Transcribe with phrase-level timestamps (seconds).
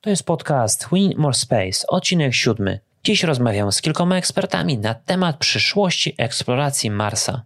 [0.00, 2.80] To jest podcast Win More Space, odcinek siódmy.
[3.04, 7.42] Dziś rozmawiam z kilkoma ekspertami na temat przyszłości eksploracji Marsa.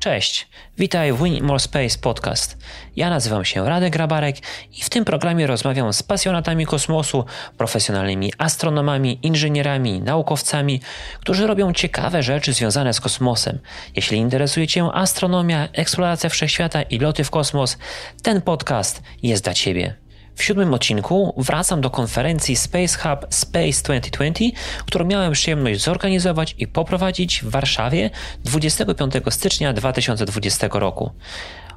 [0.00, 0.48] Cześć,
[0.78, 2.58] witaj w Win More Space Podcast.
[2.96, 4.36] Ja nazywam się Radek Grabarek
[4.78, 7.24] i w tym programie rozmawiam z pasjonatami kosmosu,
[7.58, 10.80] profesjonalnymi astronomami, inżynierami, naukowcami,
[11.20, 13.58] którzy robią ciekawe rzeczy związane z kosmosem.
[13.96, 17.78] Jeśli interesuje Cię astronomia, eksploracja wszechświata i loty w kosmos,
[18.22, 19.94] ten podcast jest dla Ciebie.
[20.40, 24.44] W siódmym odcinku wracam do konferencji Space Hub Space 2020,
[24.86, 28.10] którą miałem przyjemność zorganizować i poprowadzić w Warszawie
[28.44, 31.10] 25 stycznia 2020 roku.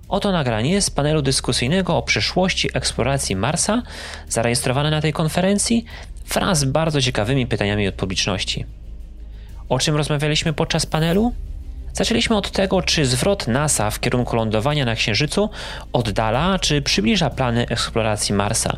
[0.10, 3.84] Oto nagranie z panelu dyskusyjnego o przyszłości eksploracji Marsa,
[4.30, 5.86] zarejestrowane na tej konferencji,
[6.34, 8.66] wraz z bardzo ciekawymi pytaniami od publiczności.
[9.70, 11.34] O czym rozmawialiśmy podczas panelu?
[11.94, 15.50] Zaczęliśmy od tego, czy zwrot NASA w kierunku lądowania na Księżycu
[15.94, 18.78] oddala czy przybliża plany eksploracji Marsa.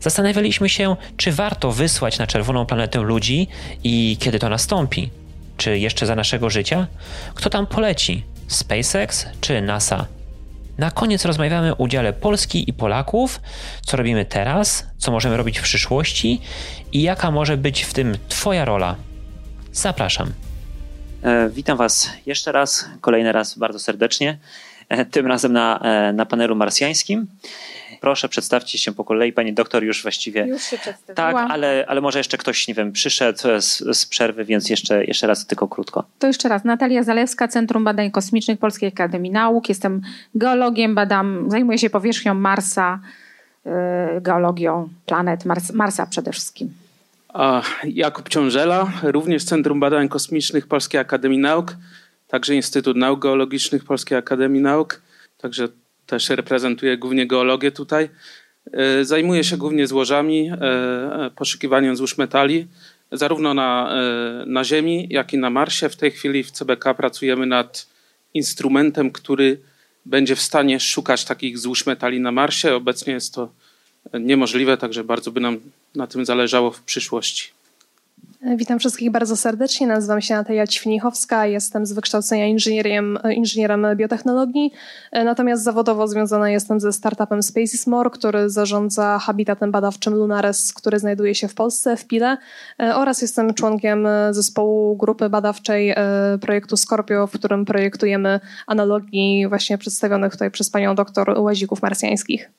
[0.00, 3.48] Zastanawialiśmy się, czy warto wysłać na czerwoną planetę ludzi
[3.84, 5.10] i kiedy to nastąpi.
[5.56, 6.86] Czy jeszcze za naszego życia?
[7.34, 8.24] Kto tam poleci?
[8.48, 10.06] SpaceX czy NASA?
[10.78, 13.40] Na koniec rozmawiamy o udziale Polski i Polaków,
[13.82, 16.40] co robimy teraz, co możemy robić w przyszłości
[16.92, 18.96] i jaka może być w tym Twoja rola.
[19.72, 20.32] Zapraszam.
[21.24, 24.38] E, witam Was jeszcze raz, kolejny raz bardzo serdecznie,
[24.88, 27.26] e, tym razem na, e, na panelu marsjańskim.
[28.00, 29.32] Proszę, przedstawcie się po kolei.
[29.32, 30.46] Pani doktor już właściwie.
[30.46, 30.78] Już się.
[31.14, 35.26] Tak, ale, ale może jeszcze ktoś, nie wiem, przyszedł z, z przerwy, więc jeszcze, jeszcze
[35.26, 36.04] raz tylko krótko.
[36.18, 36.64] To jeszcze raz.
[36.64, 39.68] Natalia Zalewska, Centrum Badań Kosmicznych Polskiej Akademii Nauk.
[39.68, 40.02] Jestem
[40.34, 43.00] geologiem, badam, zajmuję się powierzchnią Marsa,
[44.20, 46.74] geologią planet, Mars, Marsa przede wszystkim.
[47.84, 51.76] Jakub Ciążela, również Centrum Badań Kosmicznych Polskiej Akademii Nauk,
[52.28, 55.02] także Instytut Nauk Geologicznych Polskiej Akademii Nauk,
[55.38, 55.68] także
[56.06, 58.08] też reprezentuję głównie geologię tutaj.
[58.72, 62.66] E, zajmuję się głównie złożami, e, e, poszukiwaniem złóż metali,
[63.12, 63.94] zarówno na,
[64.46, 65.88] na Ziemi, jak i na Marsie.
[65.88, 67.86] W tej chwili w CBK pracujemy nad
[68.34, 69.60] instrumentem, który
[70.06, 72.74] będzie w stanie szukać takich złóż metali na Marsie.
[72.74, 73.48] Obecnie jest to
[74.20, 75.60] niemożliwe, także bardzo by nam
[75.94, 77.54] na tym zależało w przyszłości.
[78.56, 79.86] Witam wszystkich bardzo serdecznie.
[79.86, 81.46] Nazywam się Natalia Ćwinichowska.
[81.46, 84.72] Jestem z wykształcenia inżynierem, inżynierem biotechnologii,
[85.12, 91.48] natomiast zawodowo związana jestem ze startupem Spacesmore, który zarządza habitatem badawczym Lunares, który znajduje się
[91.48, 92.36] w Polsce, w Pile
[92.78, 95.96] oraz jestem członkiem zespołu grupy badawczej e,
[96.40, 102.50] projektu Scorpio, w którym projektujemy analogii właśnie przedstawionych tutaj przez panią doktor łazików marsjańskich.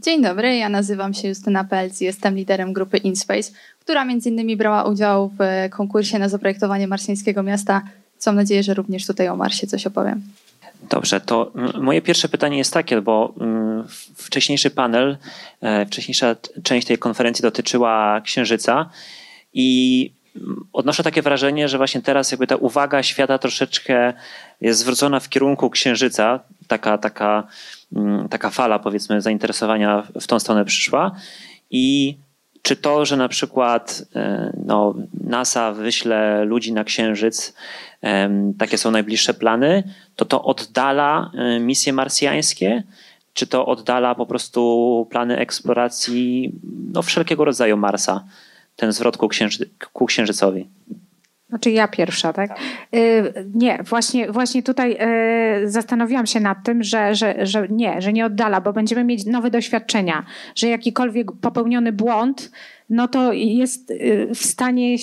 [0.00, 4.84] Dzień dobry, ja nazywam się Justyna Pelc, jestem liderem grupy InSpace, która między innymi brała
[4.84, 7.82] udział w konkursie na zaprojektowanie marsjańskiego miasta.
[8.26, 10.22] Mam nadzieję, że również tutaj o Marsie coś opowiem.
[10.90, 13.34] Dobrze, to moje pierwsze pytanie jest takie, bo
[14.16, 15.16] wcześniejszy panel,
[15.60, 18.90] e, wcześniejsza część tej konferencji dotyczyła Księżyca
[19.54, 20.10] i
[20.72, 24.12] odnoszę takie wrażenie, że właśnie teraz jakby ta uwaga świata troszeczkę
[24.60, 27.46] jest zwrócona w kierunku Księżyca, taka, taka
[28.30, 31.12] taka fala, powiedzmy, zainteresowania w tą stronę przyszła.
[31.70, 32.16] I
[32.62, 37.54] czy to, że na przykład e, no, NASA wyśle ludzi na Księżyc,
[38.58, 39.82] takie są najbliższe plany,
[40.16, 42.82] to to oddala e, misje marsjańskie?
[43.32, 46.52] Czy to oddala po prostu plany eksploracji
[46.92, 48.24] no, wszelkiego rodzaju Marsa,
[48.76, 49.28] ten zwrot ku,
[49.92, 50.68] ku Księżycowi?
[51.50, 52.48] Znaczy ja pierwsza, tak?
[52.48, 52.58] tak.
[53.54, 54.96] nie, właśnie, właśnie tutaj
[55.64, 59.26] y, zastanowiłam się nad tym, że, że, że nie, że nie oddala, bo będziemy mieć
[59.26, 60.24] nowe doświadczenia,
[60.54, 62.50] że jakikolwiek popełniony błąd,
[62.90, 64.98] no to jest y, w stanie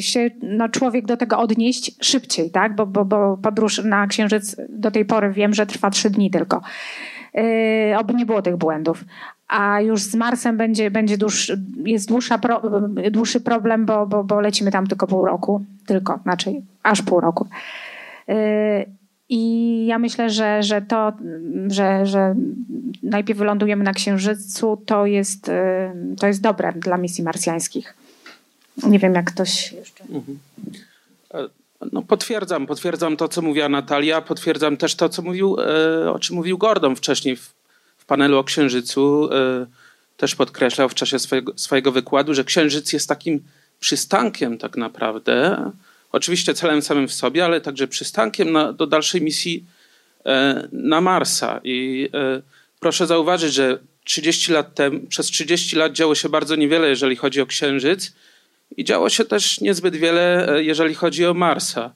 [0.00, 2.74] się no, człowiek do tego odnieść szybciej, tak?
[2.74, 6.62] Bo, bo, bo podróż na Księżyc do tej pory wiem, że trwa trzy dni tylko.
[7.98, 9.04] Oby nie było tych błędów
[9.48, 12.62] a już z Marsem będzie, będzie dłuższy, jest dłuższa pro,
[13.10, 15.64] dłuższy problem, bo, bo, bo lecimy tam tylko pół roku.
[15.86, 16.50] Tylko, znaczy
[16.82, 17.46] aż pół roku.
[18.28, 18.34] Yy,
[19.28, 21.12] I ja myślę, że, że to,
[21.68, 22.34] że, że
[23.02, 27.94] najpierw wylądujemy na Księżycu, to jest, yy, to jest dobre dla misji marsjańskich.
[28.82, 30.04] Nie wiem, jak ktoś jeszcze.
[30.04, 30.38] Mhm.
[31.34, 31.48] E,
[31.92, 36.36] no, potwierdzam, potwierdzam to, co mówiła Natalia, potwierdzam też to, co mówił, e, o czym
[36.36, 37.36] mówił Gordon wcześniej
[38.08, 39.66] panelu o Księżycu e,
[40.16, 43.42] też podkreślał w czasie swojego, swojego wykładu, że Księżyc jest takim
[43.80, 45.70] przystankiem tak naprawdę,
[46.12, 49.64] oczywiście celem samym w sobie, ale także przystankiem na, do dalszej misji
[50.26, 51.60] e, na Marsa.
[51.64, 52.42] I e,
[52.80, 54.78] proszę zauważyć, że 30 lat
[55.08, 58.12] przez 30 lat działo się bardzo niewiele, jeżeli chodzi o Księżyc
[58.76, 61.90] i działo się też niezbyt wiele, jeżeli chodzi o Marsa.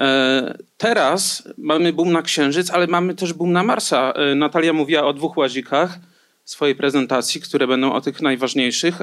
[0.00, 4.12] E, teraz mamy boom na Księżyc, ale mamy też boom na Marsa.
[4.12, 5.98] E, Natalia mówiła o dwóch łazikach
[6.44, 9.00] w swojej prezentacji, które będą o tych najważniejszych.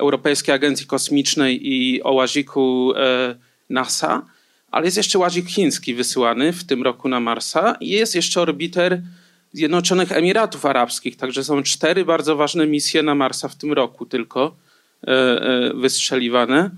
[0.00, 2.92] Europejskiej Agencji Kosmicznej i o łaziku
[3.70, 4.22] NASA,
[4.70, 9.02] ale jest jeszcze łazik chiński wysyłany w tym roku na Marsa i jest jeszcze orbiter
[9.52, 11.16] Zjednoczonych Emiratów Arabskich.
[11.16, 14.56] Także są cztery bardzo ważne misje na Marsa w tym roku tylko
[15.74, 16.70] wystrzeliwane.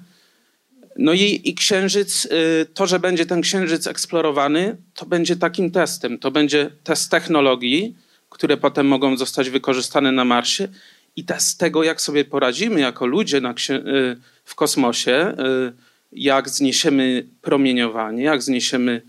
[0.98, 6.18] No i, i księżyc, y, to, że będzie ten księżyc eksplorowany, to będzie takim testem.
[6.18, 7.96] To będzie test technologii,
[8.30, 10.68] które potem mogą zostać wykorzystane na Marsie
[11.16, 15.72] i test tego, jak sobie poradzimy jako ludzie na, y, w kosmosie, y,
[16.12, 19.02] jak zniesiemy promieniowanie, jak zniesiemy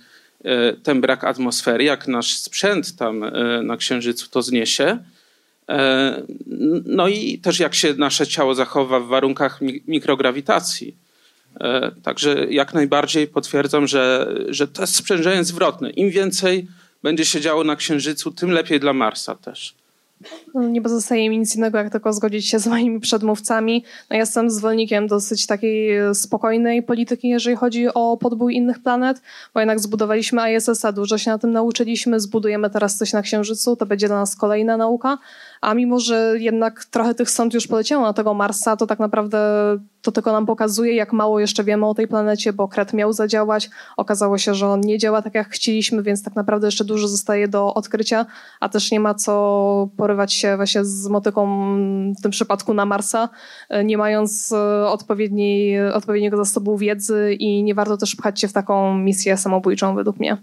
[0.83, 3.25] ten brak atmosfery, jak nasz sprzęt tam
[3.63, 4.97] na Księżycu to zniesie.
[6.86, 10.95] No i też jak się nasze ciało zachowa w warunkach mikrograwitacji.
[11.60, 15.90] E, także jak najbardziej potwierdzam, że, że to jest sprzężenie zwrotne.
[15.90, 16.68] Im więcej
[17.04, 19.75] będzie się działo na Księżycu, tym lepiej dla Marsa też.
[20.54, 23.84] No, nie pozostaje mi nic innego, jak tylko zgodzić się z moimi przedmówcami.
[24.10, 29.22] No, ja jestem zwolennikiem dosyć takiej spokojnej polityki, jeżeli chodzi o podbój innych planet,
[29.54, 33.86] bo jednak zbudowaliśmy ISS-a, dużo się na tym nauczyliśmy, zbudujemy teraz coś na Księżycu, to
[33.86, 35.18] będzie dla nas kolejna nauka,
[35.62, 39.40] a mimo, że jednak trochę tych sąd już poleciało na tego Marsa, to tak naprawdę
[40.02, 43.70] to tylko nam pokazuje, jak mało jeszcze wiemy o tej planecie, bo Kret miał zadziałać.
[43.98, 47.48] Okazało się, że on nie działa tak, jak chcieliśmy, więc tak naprawdę jeszcze dużo zostaje
[47.48, 48.26] do odkrycia,
[48.60, 51.46] a też nie ma co porywać się właśnie z motyką
[52.20, 53.30] w tym przypadku na Marsa,
[53.84, 58.98] nie mając e, odpowiedniej, odpowiedniego zasobu wiedzy i nie warto też pchać się w taką
[58.98, 60.38] misję samobójczą według mnie.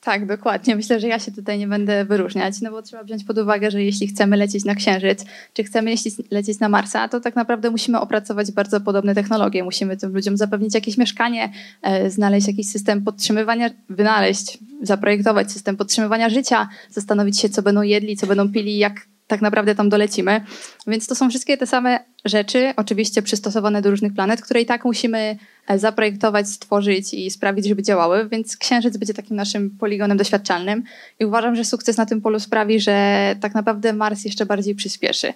[0.00, 0.76] Tak, dokładnie.
[0.76, 3.84] Myślę, że ja się tutaj nie będę wyróżniać, no bo trzeba wziąć pod uwagę, że
[3.84, 5.94] jeśli chcemy lecieć na Księżyc, czy chcemy
[6.30, 9.64] lecieć na Marsa, to tak naprawdę musimy opracować bardzo podobne technologie.
[9.64, 11.52] Musimy tym ludziom zapewnić jakieś mieszkanie,
[11.82, 18.16] e, znaleźć jakiś system podtrzymywania, wynaleźć, zaprojektować system podtrzymywania życia, zastanowić się, co będą jedli,
[18.16, 20.40] co będą pili, jak tak naprawdę tam dolecimy.
[20.86, 24.84] Więc to są wszystkie te same rzeczy, oczywiście przystosowane do różnych planet, które i tak
[24.84, 25.38] musimy
[25.68, 30.82] e, zaprojektować, stworzyć i sprawić, żeby działały, więc Księżyc będzie takim naszym poligonem doświadczalnym
[31.20, 35.32] i uważam, że sukces na tym polu sprawi, że tak naprawdę Mars jeszcze bardziej przyspieszy.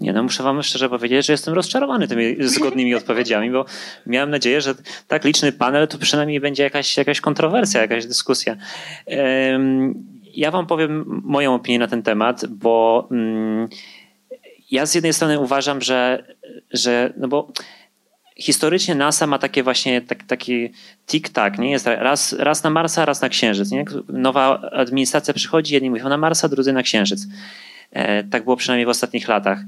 [0.00, 3.64] Nie, no muszę wam szczerze powiedzieć, że jestem rozczarowany tymi zgodnymi odpowiedziami, bo
[4.06, 4.74] miałem nadzieję, że
[5.08, 8.56] tak liczny panel to przynajmniej będzie jakaś, jakaś kontrowersja, jakaś dyskusja.
[10.34, 13.68] Ja wam powiem moją opinię na ten temat, bo mm,
[14.70, 16.24] ja z jednej strony uważam, że,
[16.70, 17.52] że no bo
[18.36, 20.70] historycznie NASA ma takie właśnie tak, taki
[21.06, 21.70] tik-tak, nie?
[21.70, 23.84] Jest raz, raz na Marsa, raz na Księżyc, nie?
[24.08, 27.26] Nowa administracja przychodzi, jedni mówią na Marsa, drudzy na Księżyc.
[27.90, 29.58] E, tak było przynajmniej w ostatnich latach.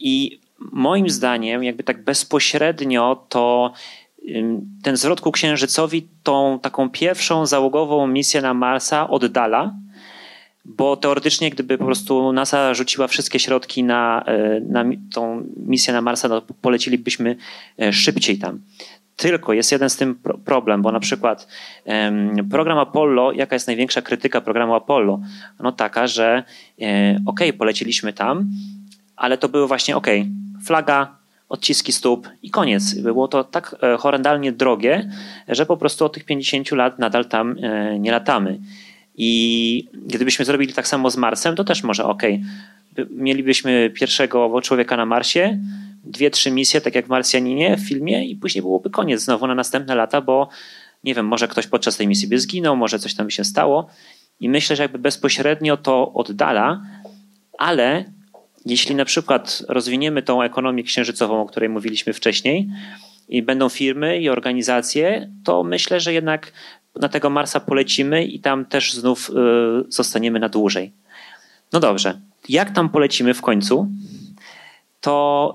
[0.00, 3.72] I moim zdaniem, jakby tak bezpośrednio to
[4.82, 9.74] ten zwrot ku Księżycowi tą taką pierwszą załogową misję na Marsa oddala,
[10.64, 16.00] bo teoretycznie, gdyby po prostu NASA rzuciła wszystkie środki na, e, na tą misję na
[16.00, 17.36] Marsa, to polecilibyśmy
[17.82, 18.60] e, szybciej tam.
[19.16, 21.48] Tylko jest jeden z tym problem, bo na przykład
[22.50, 25.20] program Apollo, jaka jest największa krytyka programu Apollo?
[25.60, 26.42] No taka, że
[26.80, 28.48] e, ok, poleciliśmy tam,
[29.16, 30.06] ale to były właśnie ok,
[30.64, 31.16] flaga,
[31.48, 32.94] odciski stóp i koniec.
[32.94, 35.10] Było to tak horrendalnie drogie,
[35.48, 37.56] że po prostu od tych 50 lat nadal tam
[37.98, 38.58] nie latamy.
[39.16, 42.22] I gdybyśmy zrobili tak samo z Marsem, to też może ok.
[43.10, 45.58] Mielibyśmy pierwszego człowieka na Marsie,
[46.04, 49.54] dwie, trzy misje, tak jak w Marsjaninie w filmie, i później byłoby koniec znowu na
[49.54, 50.48] następne lata, bo
[51.04, 53.88] nie wiem, może ktoś podczas tej misji by zginął, może coś tam by się stało.
[54.40, 56.82] I myślę, że jakby bezpośrednio to oddala,
[57.58, 58.04] ale
[58.66, 62.68] jeśli na przykład rozwiniemy tą ekonomię księżycową, o której mówiliśmy wcześniej,
[63.28, 66.52] i będą firmy i organizacje, to myślę, że jednak
[67.00, 69.32] na tego Marsa polecimy i tam też znów y,
[69.88, 70.92] zostaniemy na dłużej.
[71.72, 73.88] No dobrze, jak tam polecimy w końcu,
[75.00, 75.54] to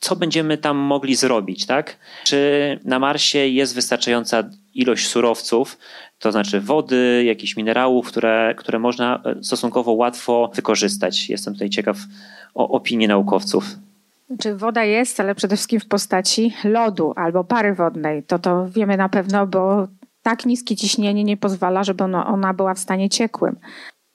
[0.00, 1.96] co będziemy tam mogli zrobić, tak?
[2.24, 4.42] Czy na Marsie jest wystarczająca
[4.74, 5.78] ilość surowców,
[6.18, 11.28] to znaczy wody, jakichś minerałów, które, które można e, stosunkowo łatwo wykorzystać?
[11.28, 11.96] Jestem tutaj ciekaw
[12.54, 13.64] o opinii naukowców.
[14.40, 18.22] Czy woda jest, ale przede wszystkim w postaci lodu albo pary wodnej.
[18.22, 19.88] To to wiemy na pewno, bo
[20.22, 23.56] tak niskie ciśnienie nie pozwala, żeby ona, ona była w stanie ciekłym.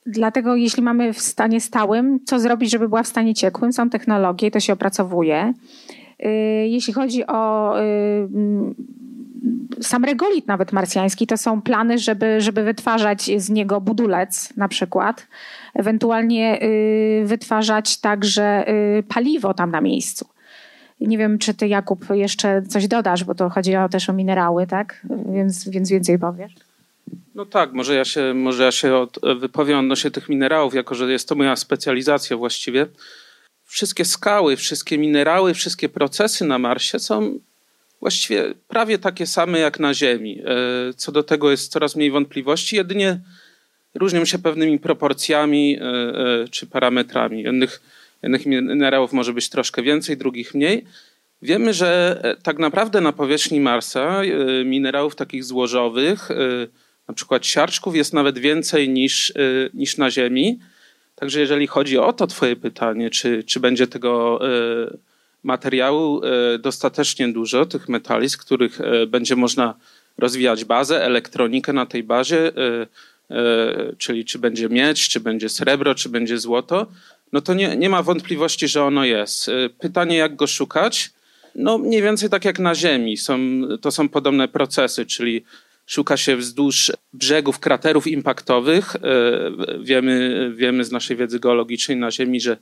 [0.06, 3.74] Dlatego jeśli mamy w stanie stałym, co zrobić, żeby była w stanie ciekłym?
[3.74, 5.54] Są technologie, to się opracowuje.
[6.26, 6.28] Y,
[6.68, 8.28] jeśli chodzi o y,
[9.82, 15.28] sam regolit nawet marsjański to są plany, żeby, żeby wytwarzać z niego budulec na przykład,
[15.74, 18.66] ewentualnie y, wytwarzać także
[19.08, 20.35] paliwo tam na miejscu.
[21.02, 24.68] Nie wiem, czy ty, Jakub, jeszcze coś dodasz, bo to chodzi o, też o minerały,
[24.68, 25.06] tak?
[25.34, 26.54] Więc, więc więcej powiesz.
[27.36, 31.12] No tak, może ja się, może ja się od, wypowiem odnośnie tych minerałów, jako że
[31.12, 32.88] jest to moja specjalizacja właściwie.
[33.64, 37.40] Wszystkie skały, wszystkie minerały, wszystkie procesy na Marsie są
[38.00, 40.42] właściwie prawie takie same jak na Ziemi.
[40.46, 43.20] E, co do tego jest coraz mniej wątpliwości, jedynie
[43.96, 47.44] różnią się pewnymi proporcjami e, e, czy parametrami.
[47.44, 47.82] Jednych,
[48.24, 50.86] jednych minerałów może być troszkę więcej, drugich mniej.
[51.42, 54.22] Wiemy, że tak naprawdę na powierzchni Marsa
[54.66, 56.30] minerałów takich złożowych,
[57.08, 59.34] na przykład siarczków, jest nawet więcej niż,
[59.74, 60.60] niż na Ziemi.
[61.16, 64.40] Także jeżeli chodzi o to twoje pytanie, czy, czy będzie tego
[65.46, 69.74] materiału e, dostatecznie dużo, tych metali, z których e, będzie można
[70.18, 72.88] rozwijać bazę, elektronikę na tej bazie, e,
[73.98, 76.88] czyli czy będzie miedź, czy będzie srebro, czy będzie złoto,
[77.36, 79.52] no to nie, nie ma wątpliwości, że ono jest.
[79.80, 81.12] Pytanie, jak go szukać?
[81.56, 83.18] No mniej więcej tak jak na Ziemi.
[83.18, 83.40] Są,
[83.82, 85.44] to są podobne procesy, czyli
[85.86, 88.96] szuka się wzdłuż brzegów kraterów impaktowych.
[89.80, 92.58] Wiemy, wiemy z naszej wiedzy geologicznej na Ziemi, że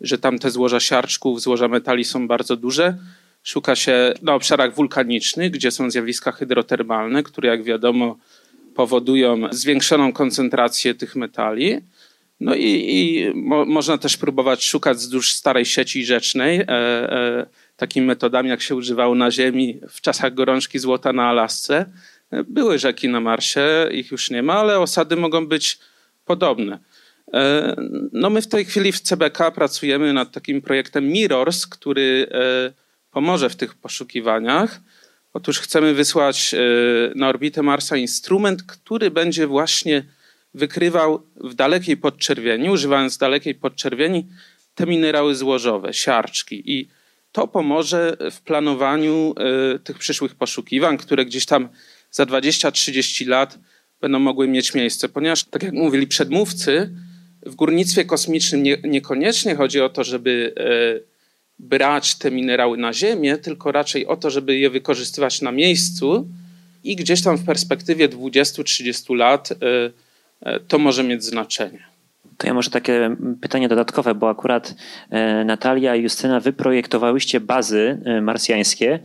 [0.00, 2.96] że tam te złoża siarczków, złoża metali są bardzo duże.
[3.42, 8.18] Szuka się na obszarach wulkanicznych, gdzie są zjawiska hydrotermalne, które jak wiadomo
[8.74, 11.80] powodują zwiększoną koncentrację tych metali.
[12.40, 18.06] No i, i mo, można też próbować szukać wzdłuż starej sieci rzecznej, e, e, takimi
[18.06, 21.86] metodami, jak się używało na Ziemi w czasach gorączki złota na Alasce.
[22.48, 25.78] Były rzeki na Marsie, ich już nie ma, ale osady mogą być
[26.24, 26.78] podobne.
[27.34, 27.76] E,
[28.12, 32.72] no my w tej chwili w CBK pracujemy nad takim projektem Mirrors, który e,
[33.10, 34.80] pomoże w tych poszukiwaniach.
[35.32, 36.58] Otóż chcemy wysłać e,
[37.14, 40.04] na orbitę Marsa instrument, który będzie właśnie
[40.54, 44.26] wykrywał w dalekiej podczerwieni, używając dalekiej podczerwieni,
[44.74, 46.62] te minerały złożowe, siarczki.
[46.72, 46.88] I
[47.32, 49.34] to pomoże w planowaniu
[49.84, 51.68] tych przyszłych poszukiwań, które gdzieś tam
[52.10, 53.58] za 20-30 lat
[54.00, 55.08] będą mogły mieć miejsce.
[55.08, 56.90] Ponieważ, tak jak mówili przedmówcy,
[57.46, 61.08] w górnictwie kosmicznym nie, niekoniecznie chodzi o to, żeby e,
[61.58, 66.28] brać te minerały na Ziemię, tylko raczej o to, żeby je wykorzystywać na miejscu
[66.84, 69.90] i gdzieś tam w perspektywie 20-30 lat e, e,
[70.68, 71.78] to może mieć znaczenie.
[72.38, 74.74] To ja może takie pytanie dodatkowe, bo akurat
[75.44, 79.00] Natalia i Justyna, wy projektowałyście bazy marsjańskie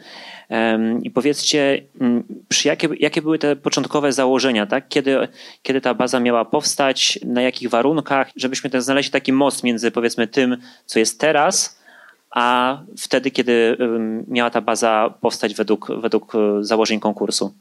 [1.04, 2.24] i powiedzcie, mm,
[2.66, 4.88] jakie, jakie były te początkowe założenia, tak?
[4.88, 5.28] Kiedy,
[5.64, 10.28] kiedy ta baza miała powstać, na jakich warunkach, żebyśmy ten znaleźli taki most między powiedzmy
[10.28, 11.80] tym, co jest teraz,
[12.32, 13.78] a wtedy, kiedy
[14.28, 17.54] miała ta baza powstać według, według e, założeń konkursu.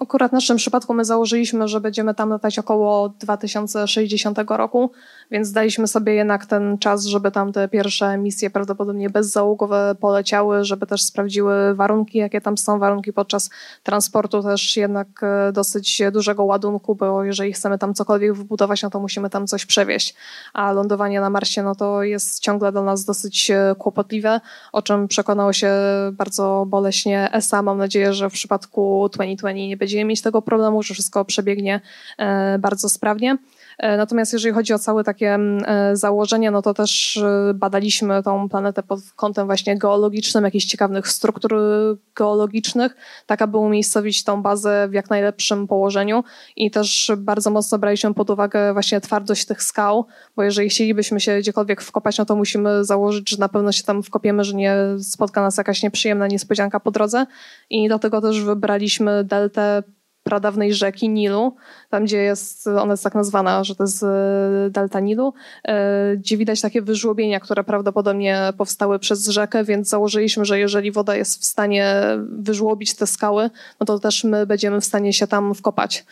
[0.00, 4.90] Akurat w naszym przypadku my założyliśmy, że będziemy tam latać około 2060 roku,
[5.30, 10.86] więc daliśmy sobie jednak ten czas, żeby tam te pierwsze misje prawdopodobnie bezzałogowe poleciały, żeby
[10.86, 13.50] też sprawdziły warunki, jakie tam są, warunki podczas
[13.82, 19.00] transportu też jednak e, dosyć dużego ładunku, bo jeżeli chcemy tam cokolwiek wybudować, no to
[19.00, 20.14] musimy tam coś przewieźć,
[20.52, 24.40] a lądowanie na Marsie, no to jest ciągle dla nas dosyć e, kłopotliwe,
[24.72, 25.72] o czym przekonało się
[26.12, 27.62] bardzo boleśnie ESA.
[27.62, 31.80] Mam nadzieję, że w przypadku 2020 nie będziemy mieć tego problemu, że wszystko przebiegnie
[32.18, 33.38] e, bardzo sprawnie.
[33.78, 38.22] E, natomiast jeżeli chodzi o całe takie mm, e, założenia, no to też e, badaliśmy
[38.22, 41.54] tą planetę pod kątem właśnie geologicznym, jakichś ciekawych struktur
[42.16, 46.24] geologicznych, tak aby umiejscowić tą bazę w jak najlepszym położeniu.
[46.56, 51.38] I też bardzo mocno braliśmy pod uwagę właśnie twardość tych skał, bo jeżeli chcielibyśmy się
[51.38, 55.42] gdziekolwiek wkopać, no to musimy założyć, że na pewno się tam wkopiemy, że nie spotka
[55.42, 57.26] nas jakaś nieprzyjemna niespodzianka po drodze.
[57.70, 59.82] I dlatego też wybraliśmy deltę
[60.22, 61.56] pradawnej rzeki Nilu,
[61.90, 64.06] tam gdzie jest, ona jest tak nazwana, że to jest e,
[64.70, 70.58] delta Nilu, e, gdzie widać takie wyżłobienia, które prawdopodobnie powstały przez rzekę, więc założyliśmy, że
[70.58, 71.94] jeżeli woda jest w stanie
[72.28, 73.50] wyżłobić te skały,
[73.80, 76.04] no to też my będziemy w stanie się tam wkopać.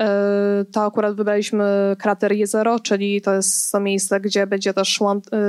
[0.00, 5.00] E, to akurat wybraliśmy krater Jezero, czyli to jest to miejsce, gdzie będzie też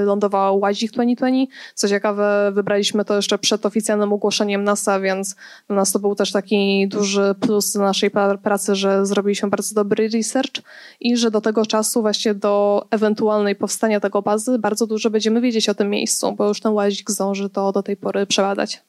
[0.06, 1.56] lądował łazik 2020.
[1.76, 5.36] Co ciekawe, wybraliśmy to jeszcze przed oficjalnym ogłoszeniem NASA, więc
[5.68, 8.09] dla nas to był też taki duży plus naszej
[8.44, 10.62] pracy, że zrobiliśmy bardzo dobry research
[11.00, 15.70] i że do tego czasu właśnie do ewentualnej powstania tego bazy bardzo dużo będziemy wiedzieć
[15.70, 18.82] o tym miejscu, bo już ten łazik zdąży to do tej pory przebadać.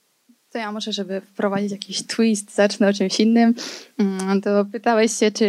[0.51, 3.55] To ja może, żeby wprowadzić jakiś twist, zacznę o czymś innym.
[3.99, 5.47] Mm, to pytałeś się, czy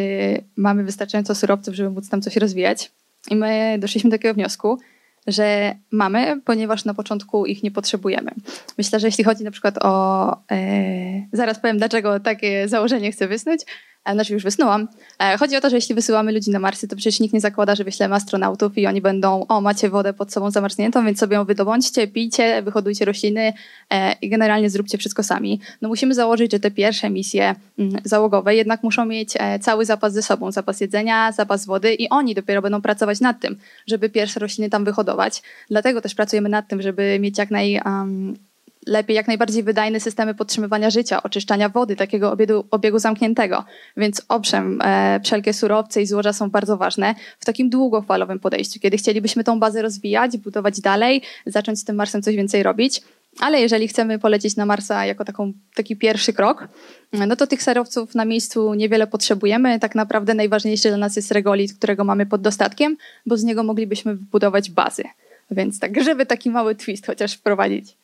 [0.55, 2.91] mamy wystarczająco surowców, żeby móc tam coś rozwijać.
[3.31, 4.79] I my doszliśmy do takiego wniosku,
[5.27, 8.31] że mamy, ponieważ na początku ich nie potrzebujemy.
[8.77, 10.31] Myślę, że jeśli chodzi na przykład o.
[10.51, 13.61] E, zaraz powiem, dlaczego takie założenie chcę wysnuć.
[14.05, 14.87] E, znaczy już wysnułam.
[15.19, 17.75] E, chodzi o to, że jeśli wysyłamy ludzi na Marsy, to przecież nikt nie zakłada,
[17.75, 21.45] że wyślemy astronautów i oni będą, o macie wodę pod sobą zamarzniętą, więc sobie ją
[21.45, 23.53] wydobądźcie, pijcie, wyhodujcie rośliny
[23.89, 25.59] e, i generalnie zróbcie wszystko sami.
[25.81, 30.21] No musimy założyć, że te pierwsze misje mm, załogowe jednak muszą mieć cały zapas ze
[30.21, 34.69] sobą, zapas jedzenia, zapas wody i oni dopiero będą pracować nad tym, żeby pierwsze rośliny
[34.69, 35.41] tam wyhodować.
[35.69, 37.81] Dlatego też pracujemy nad tym, żeby mieć jak naj...
[37.85, 38.50] Um,
[38.87, 43.63] lepiej, jak najbardziej wydajne systemy podtrzymywania życia, oczyszczania wody, takiego obiegu, obiegu zamkniętego.
[43.97, 48.97] Więc owszem, e, wszelkie surowce i złoża są bardzo ważne w takim długofalowym podejściu, kiedy
[48.97, 53.01] chcielibyśmy tą bazę rozwijać, budować dalej, zacząć z tym Marsem coś więcej robić.
[53.39, 56.67] Ale jeżeli chcemy polecieć na Marsa jako taką, taki pierwszy krok,
[57.13, 59.79] no to tych surowców na miejscu niewiele potrzebujemy.
[59.79, 64.15] Tak naprawdę najważniejszy dla nas jest regolit, którego mamy pod dostatkiem, bo z niego moglibyśmy
[64.15, 65.03] wybudować bazy.
[65.51, 68.00] Więc tak, żeby taki mały twist chociaż wprowadzić.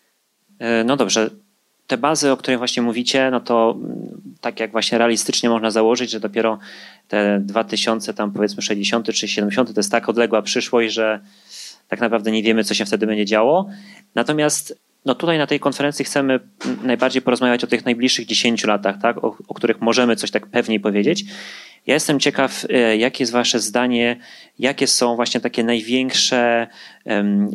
[0.59, 1.29] E, no dobrze,
[1.87, 6.11] te bazy, o których właśnie mówicie, no to mm, tak jak właśnie realistycznie można założyć,
[6.11, 6.59] że dopiero
[7.07, 11.19] te 2000, tam powiedzmy 60 czy 70 to jest tak odległa przyszłość, że
[11.87, 13.69] tak naprawdę nie wiemy, co się wtedy będzie działo.
[14.15, 16.39] Natomiast no tutaj na tej konferencji chcemy
[16.83, 19.23] najbardziej porozmawiać o tych najbliższych 10 latach, tak?
[19.23, 21.25] o, o których możemy coś tak pewniej powiedzieć.
[21.87, 24.17] Ja jestem ciekaw, e, jakie jest Wasze zdanie,
[24.59, 26.67] jakie są właśnie takie największe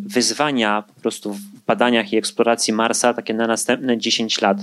[0.06, 4.58] wyzwania po prostu w badaniach i eksploracji Marsa, takie na następne 10 lat.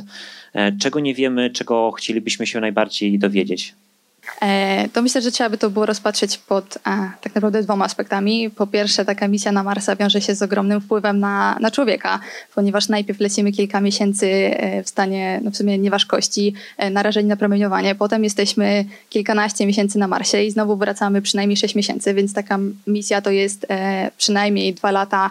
[0.53, 3.75] E, czego nie wiemy, czego chcielibyśmy się najbardziej dowiedzieć?
[4.41, 8.49] E, to myślę, że trzeba by to było rozpatrzeć pod a, tak naprawdę dwoma aspektami.
[8.49, 12.19] Po pierwsze, taka misja na Marsa wiąże się z ogromnym wpływem na, na człowieka,
[12.55, 17.37] ponieważ najpierw lecimy kilka miesięcy e, w stanie no w sumie nieważkości, e, narażeni na
[17.37, 22.59] promieniowanie, potem jesteśmy kilkanaście miesięcy na Marsie i znowu wracamy przynajmniej sześć miesięcy, więc taka
[22.87, 25.29] misja to jest e, przynajmniej dwa lata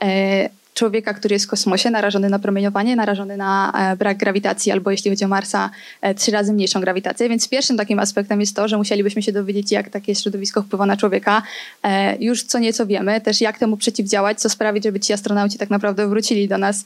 [0.00, 4.90] e, człowieka, który jest w kosmosie, narażony na promieniowanie, narażony na e, brak grawitacji, albo
[4.90, 5.70] jeśli chodzi o Marsa,
[6.00, 7.28] e, trzy razy mniejszą grawitację.
[7.28, 10.96] Więc pierwszym takim aspektem jest to, że musielibyśmy się dowiedzieć, jak takie środowisko wpływa na
[10.96, 11.42] człowieka.
[11.82, 15.70] E, już co nieco wiemy, też jak temu przeciwdziałać, co sprawić, żeby ci astronauci tak
[15.70, 16.84] naprawdę wrócili do nas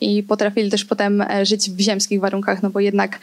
[0.00, 3.18] i potrafili też potem żyć w ziemskich warunkach, no bo jednak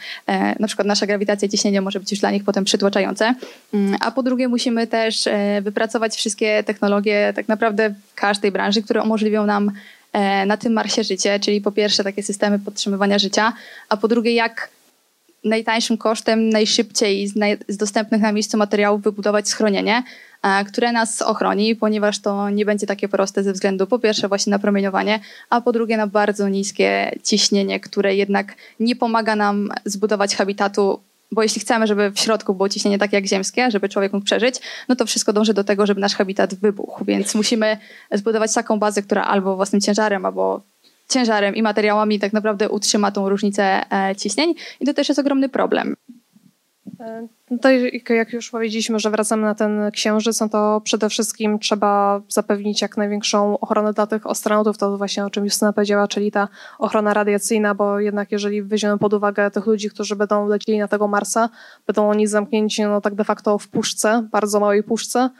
[0.58, 3.34] na przykład nasza grawitacja i ciśnienie może być już dla nich potem przytłaczające.
[3.74, 5.28] Mm, a po drugie musimy też
[5.62, 9.72] wypracować wszystkie technologie tak naprawdę w każdej branży, które umożliwią nam
[10.46, 13.52] na tym Marsie życie, czyli po pierwsze takie systemy podtrzymywania życia,
[13.88, 14.70] a po drugie jak
[15.44, 20.02] najtańszym kosztem, najszybciej z, naj, z dostępnych na miejscu materiałów wybudować schronienie,
[20.42, 24.50] e, które nas ochroni, ponieważ to nie będzie takie proste ze względu po pierwsze właśnie
[24.50, 25.20] na promieniowanie,
[25.50, 31.00] a po drugie na bardzo niskie ciśnienie, które jednak nie pomaga nam zbudować habitatu
[31.32, 34.54] bo jeśli chcemy, żeby w środku było ciśnienie takie jak ziemskie, żeby człowiek mógł przeżyć,
[34.88, 37.04] no to wszystko dąży do tego, żeby nasz habitat wybuchł.
[37.04, 37.78] Więc musimy
[38.12, 40.62] zbudować taką bazę, która albo własnym ciężarem, albo
[41.08, 44.54] ciężarem i materiałami tak naprawdę utrzyma tą różnicę e, ciśnień.
[44.80, 45.96] I to też jest ogromny problem.
[47.50, 47.70] No to
[48.14, 52.96] jak już powiedzieliśmy, że wracamy na ten księżyc, no to przede wszystkim trzeba zapewnić jak
[52.96, 57.74] największą ochronę dla tych astronautów, to właśnie o czym Justyna powiedziała, czyli ta ochrona radiacyjna,
[57.74, 61.48] bo jednak jeżeli weźmiemy pod uwagę tych ludzi, którzy będą lecieli na tego Marsa,
[61.86, 65.30] będą oni zamknięci no tak de facto w puszce, bardzo małej puszce,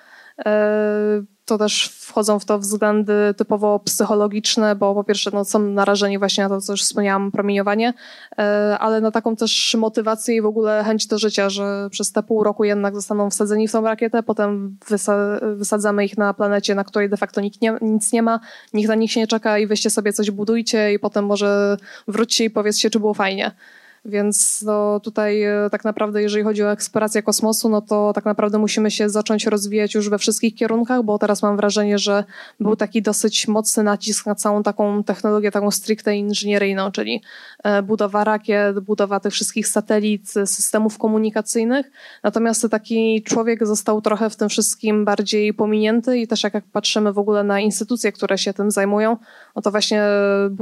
[0.47, 6.19] e, to też wchodzą w to względy typowo psychologiczne, bo po pierwsze no, są narażeni
[6.19, 7.95] właśnie na to, co już wspomniałam, promieniowanie,
[8.39, 12.23] e, ale na taką też motywację i w ogóle chęć do życia, że przez te
[12.23, 14.77] pół roku jednak zostaną wsadzeni w tą rakietę, potem
[15.57, 18.41] wysadzamy ich na planecie, na której de facto nikt nie, nic nie ma,
[18.75, 21.77] nikt na nich się nie czeka i weźcie sobie coś budujcie i potem może
[22.09, 23.51] wróćcie i powiedzcie, czy było fajnie.
[24.05, 28.59] Więc no, tutaj e, tak naprawdę, jeżeli chodzi o eksplorację kosmosu, no to tak naprawdę
[28.59, 32.25] musimy się zacząć rozwijać już we wszystkich kierunkach, bo teraz mam wrażenie, że
[32.61, 37.23] był taki dosyć mocny nacisk na całą taką technologię, taką stricte inżynieryjną, czyli
[37.83, 41.91] budowa rakiet, budowa tych wszystkich satelit, systemów komunikacyjnych.
[42.23, 47.19] Natomiast taki człowiek został trochę w tym wszystkim bardziej pominięty i też jak patrzymy w
[47.19, 49.17] ogóle na instytucje, które się tym zajmują,
[49.57, 50.03] no to właśnie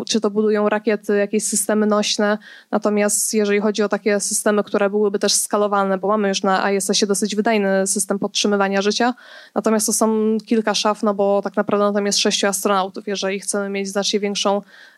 [0.07, 2.39] czy to budują rakiety, jakieś systemy nośne,
[2.71, 7.07] natomiast jeżeli chodzi o takie systemy, które byłyby też skalowalne, bo mamy już na ISS-ie
[7.07, 9.15] dosyć wydajny system podtrzymywania życia,
[9.55, 13.07] natomiast to są kilka szaf, no bo tak naprawdę tam jest sześciu astronautów.
[13.07, 14.61] Jeżeli chcemy mieć znacznie większą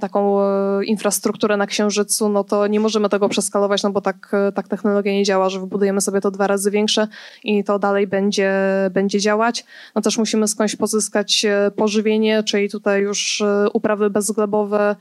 [0.00, 4.52] taką e, infrastrukturę na Księżycu, no to nie możemy tego przeskalować, no bo tak, e,
[4.52, 7.08] tak technologia nie działa, że wybudujemy sobie to dwa razy większe
[7.44, 8.52] i to dalej będzie,
[8.90, 9.64] będzie działać.
[9.94, 14.96] No też musimy skądś pozyskać pożywienie, czyli tutaj już uprawy bezglebowe,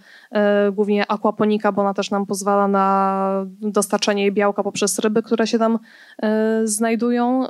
[0.72, 5.80] głównie aquaponika, bo ona też nam pozwala na dostarczanie białka poprzez ryby, które się tam
[6.64, 7.48] znajdują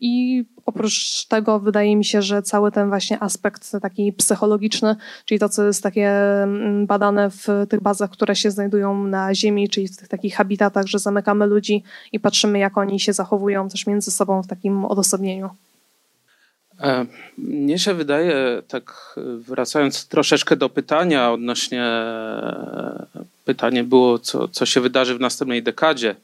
[0.00, 5.48] i Oprócz tego wydaje mi się, że cały ten właśnie aspekt taki psychologiczny, czyli to,
[5.48, 6.10] co jest takie
[6.42, 10.86] mm, badane w tych bazach, które się znajdują na Ziemi, czyli w tych takich habitatach,
[10.86, 15.50] że zamykamy ludzi i patrzymy, jak oni się zachowują też między sobą w takim odosobnieniu.
[16.80, 17.06] E,
[17.38, 23.06] mnie się wydaje, tak wracając troszeczkę do pytania odnośnie, e,
[23.44, 26.14] pytanie było, co, co się wydarzy w następnej dekadzie.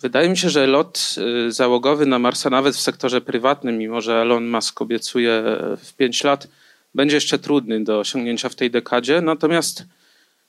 [0.00, 1.14] Wydaje mi się, że lot
[1.48, 5.42] y, załogowy na Marsa nawet w sektorze prywatnym, mimo że Elon Musk obiecuje
[5.84, 6.48] w 5 lat,
[6.94, 9.20] będzie jeszcze trudny do osiągnięcia w tej dekadzie.
[9.20, 9.84] Natomiast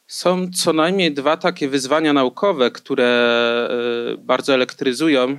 [0.08, 3.70] są co najmniej dwa takie wyzwania naukowe, które
[4.14, 5.38] y, bardzo elektryzują y,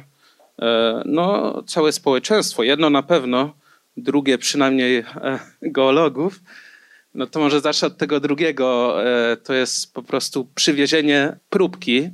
[1.05, 2.62] no, całe społeczeństwo.
[2.62, 3.55] Jedno na pewno,
[3.99, 6.40] drugie przynajmniej e, geologów.
[7.14, 8.97] No to może zacznę od tego drugiego.
[9.05, 12.11] E, to jest po prostu przywiezienie próbki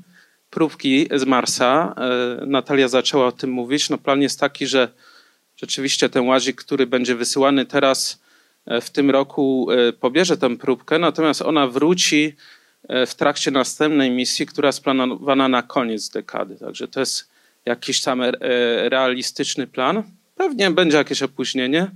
[0.54, 1.94] próbki z Marsa.
[2.42, 3.90] E, Natalia zaczęła o tym mówić.
[3.90, 4.88] No plan jest taki, że
[5.56, 8.22] rzeczywiście ten łazik, który będzie wysyłany teraz
[8.66, 12.34] e, w tym roku, e, pobierze tę próbkę, natomiast ona wróci
[13.06, 16.56] w trakcie następnej misji, która jest planowana na koniec dekady.
[16.56, 17.28] Także to jest
[17.64, 18.22] jakiś tam
[18.88, 20.02] realistyczny plan.
[20.36, 21.90] Pewnie będzie jakieś opóźnienie,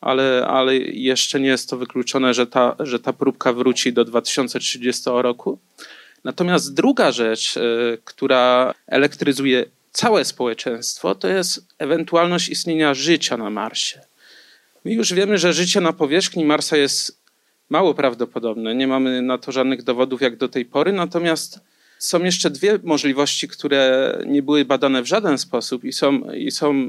[0.00, 5.02] ale, ale jeszcze nie jest to wykluczone, że ta, że ta próbka wróci do 2030
[5.14, 5.58] roku.
[6.24, 7.60] Natomiast druga rzecz, e,
[8.04, 14.00] która elektryzuje całe społeczeństwo, to jest ewentualność istnienia życia na Marsie.
[14.84, 17.22] My już wiemy, że życie na powierzchni Marsa jest
[17.68, 18.74] mało prawdopodobne.
[18.74, 21.60] Nie mamy na to żadnych dowodów jak do tej pory, natomiast
[21.98, 26.74] są jeszcze dwie możliwości, które nie były badane w żaden sposób i są, i są
[26.74, 26.88] e,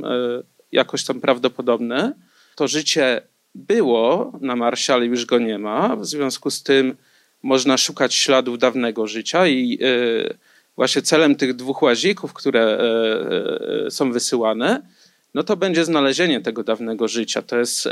[0.72, 2.14] jakoś tam prawdopodobne.
[2.56, 3.22] To życie
[3.56, 5.96] było na Marsie, ale już go nie ma.
[5.96, 6.98] W związku z tym
[7.44, 10.34] można szukać śladów dawnego życia i e,
[10.76, 14.82] właśnie celem tych dwóch łazików, które e, e, są wysyłane,
[15.34, 17.42] no to będzie znalezienie tego dawnego życia.
[17.42, 17.90] To jest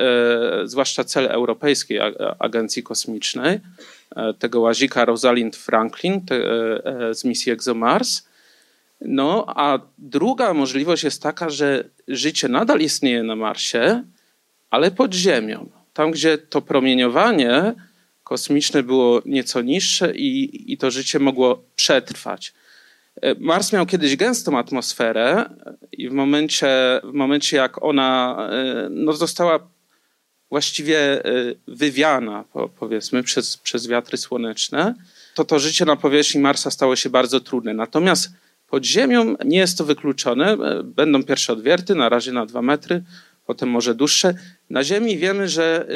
[0.64, 2.00] zwłaszcza cel Europejskiej
[2.40, 3.60] Agencji Kosmicznej,
[4.40, 6.22] tego łazika Rosalind Franklin
[7.12, 8.24] z misji ExoMars.
[9.02, 14.04] No, a druga możliwość jest taka, że życie nadal istnieje na Marsie,
[14.70, 15.70] ale pod Ziemią.
[15.94, 17.74] Tam, gdzie to promieniowanie
[18.32, 22.54] kosmiczne było nieco niższe i, i to życie mogło przetrwać.
[23.22, 25.50] E, Mars miał kiedyś gęstą atmosferę
[25.91, 26.67] i w momencie,
[27.04, 29.60] w momencie jak ona e, no, została
[30.50, 31.32] właściwie e,
[31.67, 32.46] wywiana,
[32.80, 34.96] powiedzmy, przez, przez wiatry słoneczne,
[35.36, 37.74] to to życie na powierzchni Marsa stało się bardzo trudne.
[37.74, 38.30] Natomiast
[38.70, 40.58] pod Ziemią nie jest to wykluczone.
[40.84, 43.04] Będą pierwsze odwierty, na razie na dwa metry,
[43.45, 44.34] potem może dłuższe.
[44.69, 45.88] Na Ziemi wiemy, że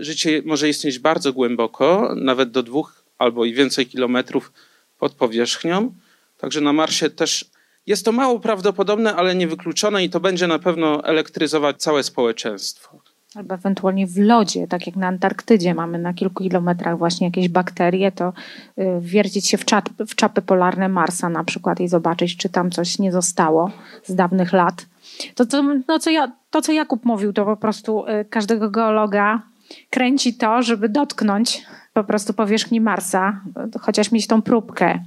[0.00, 4.52] y, życie może istnieć bardzo głęboko, nawet do dwóch albo i więcej kilometrów
[4.98, 5.94] pod powierzchnią.
[6.38, 7.44] Także na Marsie też
[7.86, 13.02] jest to mało prawdopodobne, ale niewykluczone i to będzie na pewno elektryzować całe społeczeństwo.
[13.34, 18.12] Albo ewentualnie w lodzie, tak jak na Antarktydzie mamy na kilku kilometrach właśnie jakieś bakterie,
[18.12, 18.32] to
[18.78, 22.70] y, wiercić się w, czap, w czapy polarne Marsa na przykład i zobaczyć, czy tam
[22.70, 23.70] coś nie zostało
[24.04, 24.86] z dawnych lat.
[25.34, 29.42] To, to, no, co ja, to, co Jakub mówił, to po prostu y, każdego geologa
[29.90, 33.40] kręci to, żeby dotknąć po prostu powierzchni Marsa,
[33.80, 34.98] chociaż mieć tą próbkę.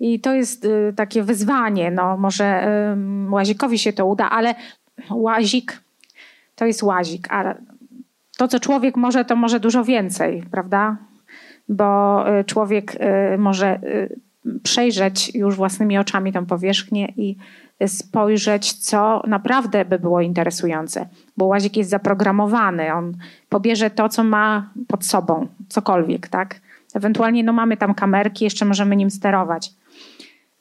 [0.00, 1.90] I to jest y, takie wyzwanie.
[1.90, 2.68] No, może
[3.30, 4.54] łazikowi się to uda, ale
[5.10, 5.80] łazik
[6.56, 7.54] to jest łazik, a
[8.36, 10.96] to, co człowiek może, to może dużo więcej, prawda?
[11.68, 12.96] Bo y, człowiek
[13.38, 13.80] może
[14.62, 17.36] przejrzeć już własnymi oczami tą powierzchnię i
[17.86, 23.16] spojrzeć, co naprawdę by było interesujące, bo łazik jest zaprogramowany, on
[23.48, 26.60] pobierze to, co ma pod sobą, cokolwiek, tak?
[26.94, 29.70] Ewentualnie no, mamy tam kamerki, jeszcze możemy nim sterować.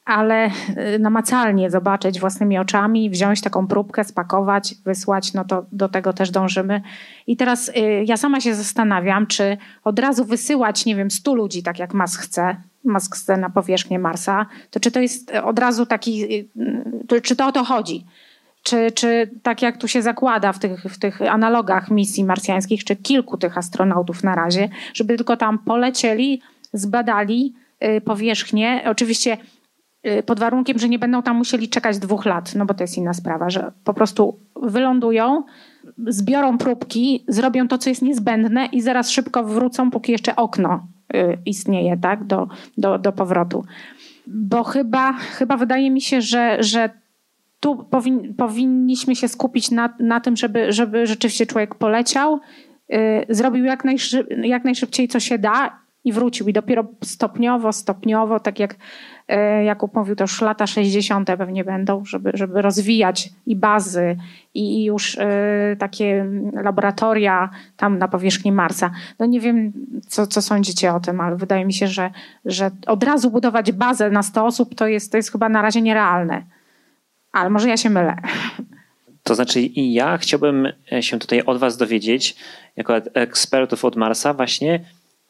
[0.06, 0.50] Ale
[0.96, 6.32] y, namacalnie zobaczyć własnymi oczami, wziąć taką próbkę, spakować, wysłać, no to do tego też
[6.32, 6.82] dążymy.
[7.28, 11.64] I teraz y, ja sama się zastanawiam, czy od razu wysyłać, nie wiem, stu ludzi,
[11.64, 12.56] tak jak Mas chce,
[13.14, 16.24] Chce na powierzchnię Marsa, to czy to jest od razu taki,
[17.12, 18.06] y, czy to o to chodzi?
[18.64, 22.96] Czy, czy tak jak tu się zakłada w tych, w tych analogach misji marsjańskich, czy
[22.96, 26.42] kilku tych astronautów na razie, żeby tylko tam polecieli,
[26.74, 28.82] zbadali y, powierzchnię.
[28.86, 29.38] Oczywiście
[30.26, 33.14] pod warunkiem, że nie będą tam musieli czekać dwóch lat, no bo to jest inna
[33.14, 35.44] sprawa, że po prostu wylądują,
[36.08, 40.88] zbiorą próbki, zrobią to, co jest niezbędne i zaraz szybko wrócą, póki jeszcze okno
[41.46, 42.48] istnieje tak, do,
[42.78, 43.66] do, do powrotu.
[44.28, 46.90] Bo chyba, chyba wydaje mi się, że, że
[47.60, 52.40] tu powin, powinniśmy się skupić na, na tym, żeby, żeby rzeczywiście człowiek poleciał,
[52.90, 56.48] yy, zrobił jak, najszyb, jak najszybciej, co się da, i wrócił.
[56.48, 58.76] I dopiero stopniowo, stopniowo, tak jak
[59.28, 61.28] e, Jakub mówił, to już lata 60.
[61.38, 64.18] pewnie będą, żeby, żeby rozwijać i bazy,
[64.54, 68.92] i już e, takie laboratoria tam na powierzchni Marsa.
[69.20, 69.74] No nie wiem,
[70.08, 72.12] co, co sądzicie o tym, ale wydaje mi się, że,
[72.46, 75.82] że od razu budować bazę na 100 osób to jest, to jest chyba na razie
[75.82, 76.44] nierealne.
[77.32, 78.16] Ale może ja się mylę.
[79.24, 80.68] To znaczy, i ja chciałbym
[81.02, 82.36] się tutaj od Was dowiedzieć,
[82.76, 84.80] jako ekspertów od Marsa, właśnie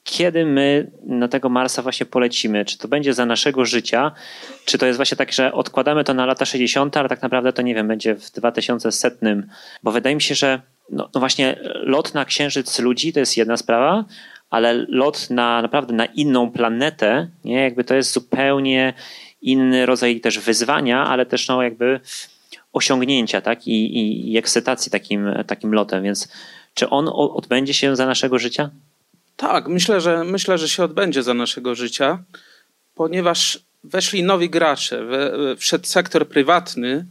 [0.05, 2.65] kiedy my na tego Marsa właśnie polecimy?
[2.65, 4.11] Czy to będzie za naszego życia?
[4.65, 7.61] Czy to jest właśnie tak, że odkładamy to na lata 60., ale tak naprawdę to
[7.61, 9.09] nie wiem, będzie w 2100?
[9.83, 13.57] Bo wydaje mi się, że no, no właśnie lot na Księżyc ludzi to jest jedna
[13.57, 14.05] sprawa,
[14.49, 17.61] ale lot na naprawdę na inną planetę, nie?
[17.61, 18.93] Jakby to jest zupełnie
[19.41, 21.99] inny rodzaj też wyzwania, ale też no jakby
[22.73, 23.67] osiągnięcia, tak?
[23.67, 26.31] I, i, i ekscytacji takim, takim lotem, więc
[26.73, 28.69] czy on odbędzie się za naszego życia?
[29.35, 32.23] Tak, myślę, że myślę, że się odbędzie za naszego życia,
[32.95, 35.05] ponieważ weszli nowi gracze,
[35.57, 37.05] wszedł sektor prywatny,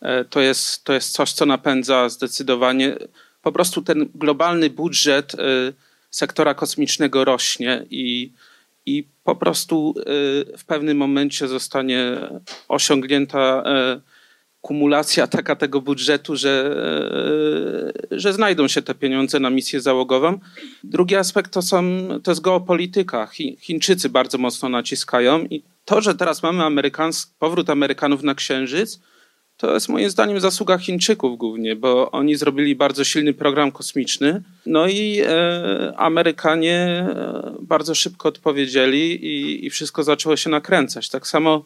[0.00, 2.96] e, to jest, to jest coś, co napędza zdecydowanie.
[3.42, 5.38] Po prostu ten globalny budżet e,
[6.10, 8.32] sektora kosmicznego rośnie i,
[8.86, 10.02] i po prostu e,
[10.58, 12.16] w pewnym momencie zostanie
[12.68, 13.62] osiągnięta
[14.60, 16.76] kumulacja taka tego budżetu, że,
[18.10, 20.38] że znajdą się te pieniądze na misję załogową.
[20.84, 21.82] Drugi aspekt to, są,
[22.22, 23.26] to jest geopolityka.
[23.60, 26.90] Chińczycy bardzo mocno naciskają i to, że teraz mamy
[27.38, 29.00] powrót Amerykanów na Księżyc,
[29.60, 34.42] to jest moim zdaniem zasługa Chińczyków głównie, bo oni zrobili bardzo silny program kosmiczny.
[34.66, 41.08] No i e, Amerykanie e, bardzo szybko odpowiedzieli i, i wszystko zaczęło się nakręcać.
[41.08, 41.64] Tak samo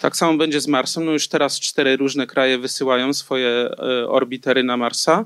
[0.00, 1.04] tak samo będzie z Marsem.
[1.04, 5.24] No już teraz cztery różne kraje wysyłają swoje e, orbitery na Marsa.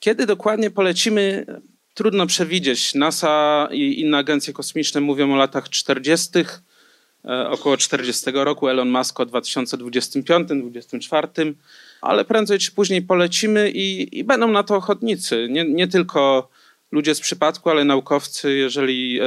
[0.00, 1.46] Kiedy dokładnie polecimy,
[1.94, 2.94] trudno przewidzieć.
[2.94, 6.28] NASA i inne agencje kosmiczne mówią o latach 40.,
[7.24, 11.52] e, około 40 roku, Elon Musk o 2025-2024,
[12.00, 15.48] ale prędzej czy później polecimy i, i, będą na to ochotnicy.
[15.50, 16.48] Nie, nie, tylko
[16.92, 19.24] ludzie z przypadku, ale naukowcy, jeżeli e,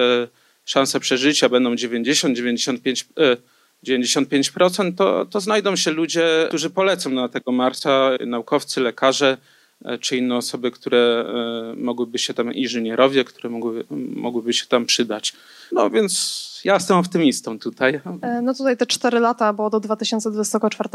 [0.65, 3.37] szanse przeżycia będą 90-95%,
[3.87, 9.37] 95%, to, to znajdą się ludzie, którzy polecą na tego Marsa, naukowcy, lekarze,
[9.85, 14.85] e, czy inne osoby, które e, mogłyby się tam, inżynierowie, które mogłyby, mogłyby się tam
[14.85, 15.33] przydać.
[15.71, 18.01] No więc ja jestem optymistą tutaj.
[18.21, 20.89] E, no tutaj te cztery lata, bo do 2024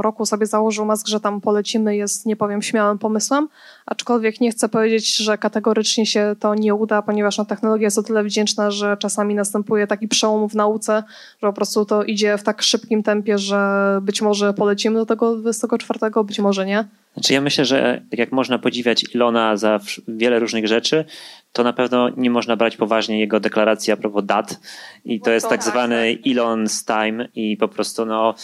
[0.00, 3.48] roku sobie założył Musk, że tam polecimy, jest, nie powiem, śmiałym pomysłem,
[3.86, 8.02] aczkolwiek nie chcę powiedzieć, że kategorycznie się to nie uda, ponieważ no, technologia jest o
[8.02, 11.02] tyle wdzięczna, że czasami następuje taki przełom w nauce,
[11.42, 15.36] że po prostu to idzie w tak szybkim tempie, że być może polecimy do tego
[15.36, 16.84] 24, być może nie.
[17.14, 21.04] Znaczy ja myślę, że tak jak można podziwiać Ilona za wiele różnych rzeczy,
[21.52, 24.60] to na pewno nie można brać poważnie jego deklaracji a propos dat
[25.04, 28.34] i to jest tak zwany Elon's time i po prostu no,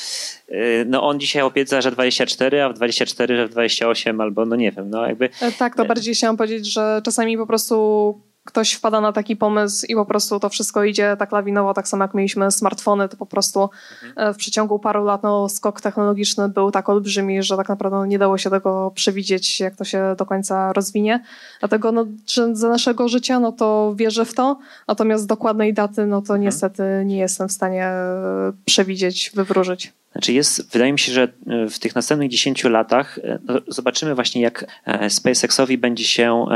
[0.48, 4.56] y, no on dzisiaj obiecał, że 24, a w 24, że w 28 albo no
[4.56, 5.28] nie wiem, no jakby.
[5.40, 9.86] E, tak, to bardziej chciałam powiedzieć, że czasami po prostu ktoś wpada na taki pomysł
[9.88, 13.26] i po prostu to wszystko idzie tak lawinowo, tak samo jak mieliśmy smartfony, to po
[13.26, 13.70] prostu
[14.02, 14.28] mhm.
[14.28, 18.18] e, w przeciągu paru lat no, skok technologiczny był tak olbrzymi, że tak naprawdę nie
[18.18, 21.24] dało się tego przewidzieć, jak to się do końca rozwinie.
[21.60, 22.06] Dlatego no,
[22.52, 26.40] za naszego życia, no to wierzę w to, natomiast dokładnej daty, no to mhm.
[26.40, 29.92] niestety nie jestem w stanie e, przewidzieć, wywróżyć.
[30.14, 34.14] Znaczy jest, wydaje mi się, że e, w tych następnych 10 latach e, no, zobaczymy
[34.14, 36.46] właśnie, jak e, SpaceXowi będzie się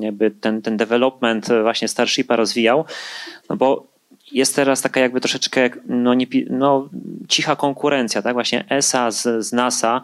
[0.00, 2.84] jakby ten, ten development właśnie Starshipa rozwijał,
[3.50, 3.92] no bo
[4.32, 6.88] jest teraz taka jakby troszeczkę no, nie, no,
[7.28, 8.32] cicha konkurencja, tak?
[8.34, 10.00] Właśnie ESA z, z NASA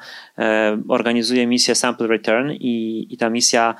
[0.88, 3.74] organizuje misję Sample Return i, i ta misja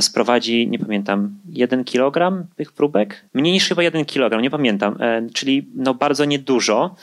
[0.00, 3.24] sprowadzi, nie pamiętam, jeden kilogram tych próbek?
[3.34, 4.98] Mniej niż chyba jeden kilogram, nie pamiętam,
[5.34, 6.94] czyli no bardzo niedużo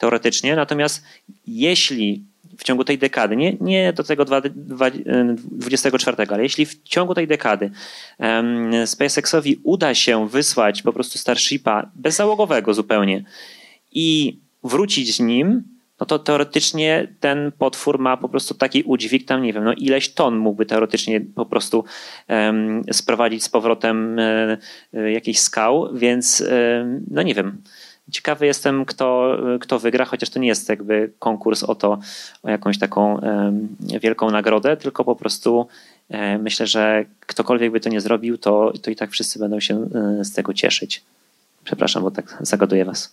[0.00, 0.56] teoretycznie.
[0.56, 1.04] Natomiast
[1.46, 2.24] jeśli
[2.58, 7.70] w ciągu tej dekady, nie, nie do tego 24, ale jeśli w ciągu tej dekady
[8.18, 13.24] um, SpaceXowi uda się wysłać po prostu Starshipa bezzałogowego zupełnie
[13.92, 15.62] i wrócić z nim,
[16.00, 20.14] no to teoretycznie ten potwór ma po prostu taki udźwig, tam nie wiem, no ileś
[20.14, 21.84] ton mógłby teoretycznie po prostu
[22.28, 24.16] um, sprowadzić z powrotem
[24.92, 26.44] um, jakichś skał, więc
[27.10, 27.62] no nie wiem.
[28.10, 31.98] Ciekawy jestem, kto, kto wygra, chociaż to nie jest jakby konkurs o to,
[32.42, 33.20] o jakąś taką
[34.00, 35.66] wielką nagrodę, tylko po prostu
[36.38, 39.88] myślę, że ktokolwiek by to nie zrobił, to, to i tak wszyscy będą się
[40.20, 41.02] e, z tego cieszyć.
[41.64, 43.12] Przepraszam, bo tak zagaduję was.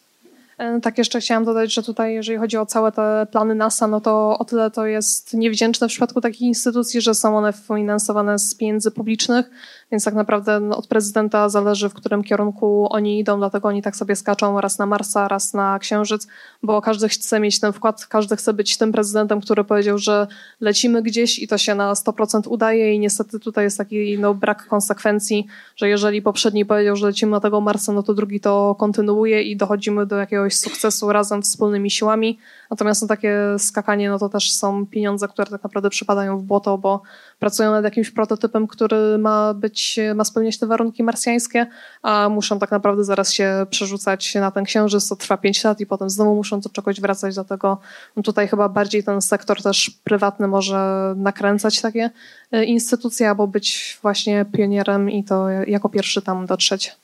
[0.58, 4.02] E, tak, jeszcze chciałam dodać, że tutaj, jeżeli chodzi o całe te plany NASA, no
[4.02, 8.56] to o tyle to jest niewdzięczne w przypadku takich instytucji, że są one finansowane z
[8.56, 9.50] pieniędzy publicznych,
[9.92, 13.96] więc tak naprawdę no, od prezydenta zależy, w którym kierunku oni idą, dlatego oni tak
[13.96, 16.28] sobie skaczą raz na Marsa, raz na Księżyc,
[16.64, 20.28] bo każdy chce mieć ten wkład, każdy chce być tym prezydentem, który powiedział, że
[20.62, 24.68] lecimy gdzieś i to się na 100% udaje i niestety tutaj jest taki no, brak
[24.68, 29.44] konsekwencji, że jeżeli poprzedni powiedział, że lecimy na tego Marsa, no to drugi to kontynuuje
[29.44, 32.40] i dochodzimy do jakiegoś sukcesu razem wspólnymi siłami.
[32.72, 36.78] Natomiast no, takie skakanie, no to też są pieniądze, które tak naprawdę przypadają w błoto,
[36.78, 37.02] bo
[37.40, 41.68] pracują nad jakimś prototypem, który ma być, ma spełniać te warunki marsjańskie,
[42.02, 45.86] a muszą tak naprawdę zaraz się przerzucać na ten księżyc, to trwa 5 lat i
[45.86, 47.78] potem znowu muszą do czegoś wracać, dlatego
[48.16, 52.10] no tutaj chyba bardziej ten sektor też prywatny może nakręcać takie
[52.52, 56.96] e, instytucje, albo być właśnie pionierem i to jako pierwszy tam dotrzeć.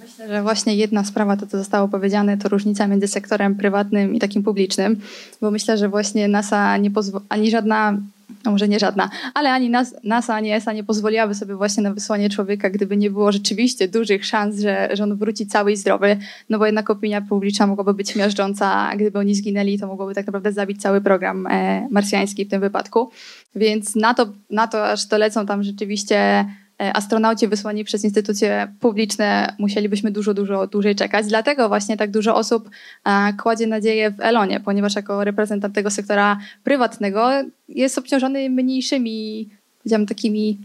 [0.00, 4.18] Myślę, że właśnie jedna sprawa, to co zostało powiedziane, to różnica między sektorem prywatnym i
[4.18, 5.00] takim publicznym,
[5.40, 7.96] bo myślę, że właśnie NASA nie pozwoli, ani żadna
[8.44, 9.70] no może nie żadna, ale ani
[10.04, 14.26] NASA, ani ESA nie pozwoliłaby sobie właśnie na wysłanie człowieka, gdyby nie było rzeczywiście dużych
[14.26, 16.16] szans, że, że on wróci cały i zdrowy,
[16.50, 20.52] no bo jednak opinia publiczna mogłaby być miażdżąca, gdyby oni zginęli, to mogłoby tak naprawdę
[20.52, 23.10] zabić cały program e, marsjański w tym wypadku.
[23.54, 26.46] Więc na to, na to aż dolecą tam rzeczywiście
[26.80, 31.26] astronauci wysłani przez instytucje publiczne musielibyśmy dużo, dużo dłużej czekać.
[31.26, 32.70] Dlatego właśnie tak dużo osób
[33.04, 37.30] e, kładzie nadzieję w Elonie, ponieważ jako reprezentant tego sektora prywatnego
[37.68, 40.58] jest obciążony mniejszymi, powiedziałam, takimi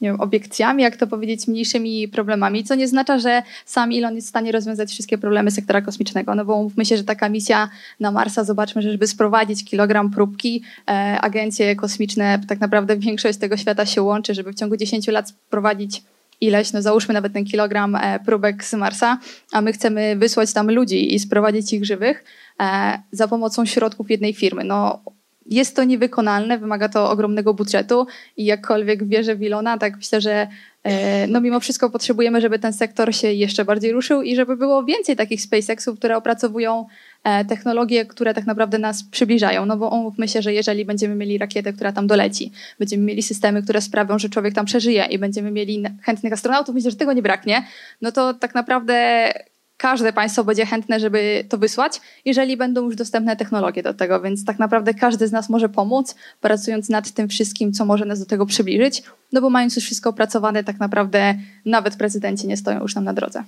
[0.00, 4.26] nie wiem, obiekcjami, jak to powiedzieć, mniejszymi problemami, co nie oznacza, że sam Elon jest
[4.26, 7.68] w stanie rozwiązać wszystkie problemy sektora kosmicznego, no bo mówmy się, że taka misja
[8.00, 13.56] na Marsa, zobaczmy, że żeby sprowadzić kilogram próbki, e, agencje kosmiczne, tak naprawdę większość tego
[13.56, 16.02] świata się łączy, żeby w ciągu 10 lat sprowadzić
[16.40, 19.18] ileś, no załóżmy nawet ten kilogram e, próbek z Marsa,
[19.52, 22.24] a my chcemy wysłać tam ludzi i sprowadzić ich żywych
[22.60, 24.64] e, za pomocą środków jednej firmy.
[24.64, 25.02] No
[25.48, 28.06] jest to niewykonalne, wymaga to ogromnego budżetu
[28.36, 30.48] i jakkolwiek wierzę w Ilona, tak myślę, że
[30.82, 34.84] e, no mimo wszystko potrzebujemy, żeby ten sektor się jeszcze bardziej ruszył i żeby było
[34.84, 36.86] więcej takich SpaceXów, które opracowują
[37.24, 39.66] e, technologie, które tak naprawdę nas przybliżają.
[39.66, 43.62] No bo umówmy się, że jeżeli będziemy mieli rakietę, która tam doleci, będziemy mieli systemy,
[43.62, 47.22] które sprawią, że człowiek tam przeżyje i będziemy mieli chętnych astronautów, myślę, że tego nie
[47.22, 47.64] braknie,
[48.02, 49.32] no to tak naprawdę
[49.78, 54.44] każde państwo będzie chętne, żeby to wysłać, jeżeli będą już dostępne technologie do tego, więc
[54.44, 58.26] tak naprawdę każdy z nas może pomóc, pracując nad tym wszystkim, co może nas do
[58.26, 62.94] tego przybliżyć, no bo mając już wszystko opracowane, tak naprawdę nawet prezydenci nie stoją już
[62.94, 63.44] nam na drodze.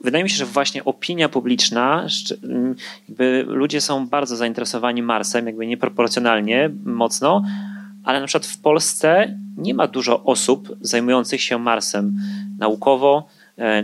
[0.00, 2.06] Wydaje mi się, że właśnie opinia publiczna,
[3.08, 7.42] jakby ludzie są bardzo zainteresowani Marsem, jakby nieproporcjonalnie mocno,
[8.04, 12.18] ale na przykład w Polsce nie ma dużo osób zajmujących się Marsem
[12.58, 13.28] naukowo,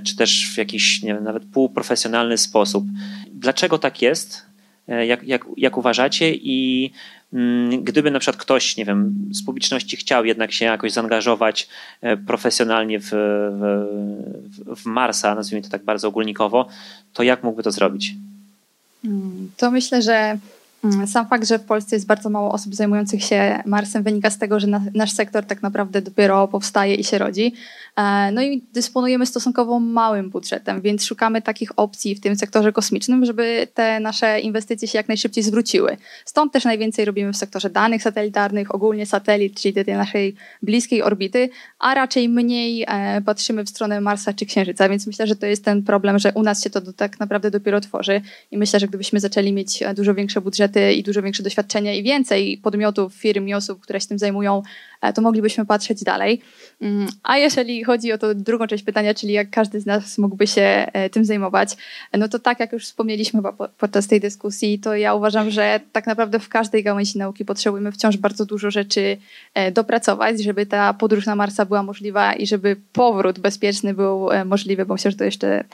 [0.04, 2.84] czy też w jakiś nie wiem, nawet półprofesjonalny sposób.
[3.32, 4.46] Dlaczego tak jest?
[4.88, 6.34] E, jak, jak, jak uważacie?
[6.34, 6.90] I
[7.32, 11.68] mm, gdyby na przykład ktoś, nie wiem, z publiczności chciał jednak się jakoś zaangażować
[12.00, 16.68] e, profesjonalnie w, w, w Marsa, nazwijmy to tak bardzo ogólnikowo,
[17.12, 18.14] to jak mógłby to zrobić?
[19.04, 20.38] Mm, to myślę, że
[21.06, 24.60] sam fakt, że w Polsce jest bardzo mało osób zajmujących się Marsem, wynika z tego,
[24.60, 27.54] że na, nasz sektor tak naprawdę dopiero powstaje i się rodzi.
[27.96, 33.24] E, no i dysponujemy stosunkowo małym budżetem, więc szukamy takich opcji w tym sektorze kosmicznym,
[33.24, 35.96] żeby te nasze inwestycje się jak najszybciej zwróciły.
[36.24, 41.48] Stąd też najwięcej robimy w sektorze danych satelitarnych, ogólnie satelit, czyli tej naszej bliskiej orbity,
[41.78, 45.64] a raczej mniej e, patrzymy w stronę Marsa czy Księżyca, więc myślę, że to jest
[45.64, 48.20] ten problem, że u nas się to tak naprawdę dopiero tworzy
[48.50, 52.02] i myślę, że gdybyśmy zaczęli mieć e, dużo większe budżety i dużo większe doświadczenie i
[52.02, 54.62] więcej podmiotów, firm i osób, które się tym zajmują,
[55.12, 56.40] to moglibyśmy patrzeć dalej.
[56.80, 60.46] Mm, a jeżeli chodzi o to drugą część pytania, czyli jak każdy z nas mógłby
[60.46, 61.76] się e, tym zajmować,
[62.18, 63.42] no to tak jak już wspomnieliśmy
[63.78, 68.16] podczas tej dyskusji, to ja uważam, że tak naprawdę w każdej gałęzi nauki potrzebujemy wciąż
[68.16, 69.16] bardzo dużo rzeczy
[69.54, 74.44] e, dopracować, żeby ta podróż na Marsa była możliwa i żeby powrót bezpieczny był e,
[74.44, 75.64] możliwy, bo myślę, że to jeszcze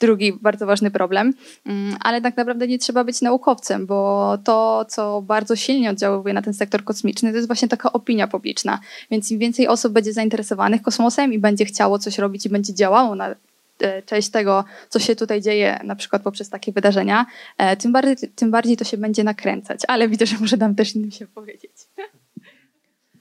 [0.00, 1.34] drugi bardzo ważny problem,
[1.66, 6.42] mm, ale tak naprawdę nie trzeba być naukowcem, bo to, co bardzo silnie oddziałuje na
[6.42, 8.78] ten sektor kosmiczny, to jest właśnie taka opinia publiczna.
[9.10, 13.14] Więc im więcej osób będzie zainteresowanych kosmosem i będzie chciało coś robić i będzie działało
[13.14, 13.34] na
[13.80, 17.26] e, część tego, co się tutaj dzieje, na przykład poprzez takie wydarzenia,
[17.58, 19.80] e, tym bardziej, tym bardziej to się będzie nakręcać.
[19.88, 21.72] Ale widzę, że może dam też innym się powiedzieć.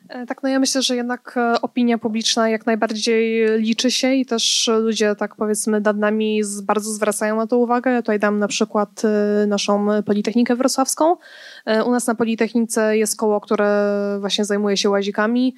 [0.09, 4.25] E, tak, no ja myślę, że jednak e, opinia publiczna jak najbardziej liczy się i
[4.25, 7.91] też ludzie, tak powiedzmy, nad nami bardzo zwracają na to uwagę.
[7.91, 11.15] Ja tutaj dam na przykład e, naszą Politechnikę Wrocławską.
[11.85, 15.55] U nas na Politechnice jest koło, które właśnie zajmuje się łazikami.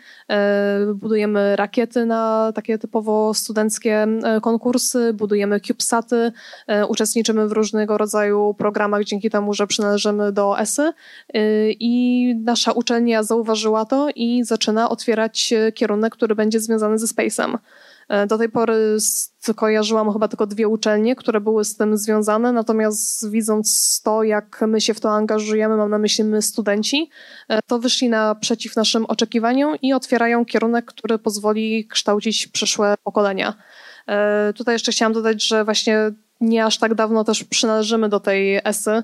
[0.95, 4.07] Budujemy rakiety na takie typowo studenckie
[4.41, 6.31] konkursy, budujemy CubeSaty,
[6.87, 10.93] uczestniczymy w różnego rodzaju programach dzięki temu, że przynależymy do ESY
[11.79, 17.57] i nasza uczelnia zauważyła to i zaczyna otwierać kierunek, który będzie związany ze Space'em.
[18.09, 18.97] E, do tej pory
[19.55, 24.81] kojarzyłam chyba tylko dwie uczelnie, które były z tym związane, natomiast widząc to, jak my
[24.81, 27.09] się w to angażujemy, mam na myśli my studenci,
[27.47, 33.53] e, to wyszli naprzeciw naszym oczekiwaniom i otwierają kierunek, który pozwoli kształcić przyszłe pokolenia.
[34.07, 38.61] E, tutaj jeszcze chciałam dodać, że właśnie nie aż tak dawno też przynależymy do tej
[38.63, 39.03] ESY,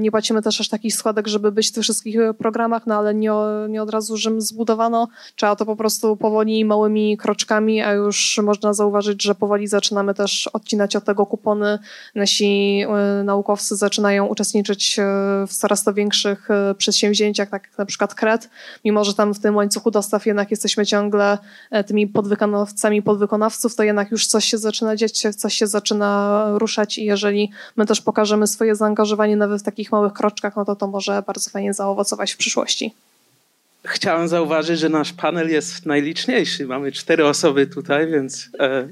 [0.00, 3.32] nie płacimy też aż takich składek, żeby być w tych wszystkich programach, no ale nie,
[3.68, 5.08] nie od razu Rzym zbudowano.
[5.36, 10.46] Trzeba to po prostu powoli, małymi kroczkami, a już można zauważyć, że powoli zaczynamy też
[10.46, 11.78] odcinać od tego kupony.
[12.14, 15.02] Nasi e, naukowcy zaczynają uczestniczyć e,
[15.46, 16.48] w coraz to większych
[16.78, 18.50] przedsięwzięciach, tak jak na przykład KRET,
[18.84, 21.38] mimo że tam w tym łańcuchu dostaw jednak jesteśmy ciągle
[21.86, 27.04] tymi podwykonawcami podwykonawców, to jednak już coś się zaczyna dziać, coś się zaczyna ruszać i
[27.04, 31.22] jeżeli my też pokażemy swoje zaangażowanie na w takich małych kroczkach, no to to może
[31.26, 32.94] bardzo fajnie zaowocować w przyszłości.
[33.86, 36.66] Chciałem zauważyć, że nasz panel jest najliczniejszy.
[36.66, 38.88] Mamy cztery osoby tutaj, więc e,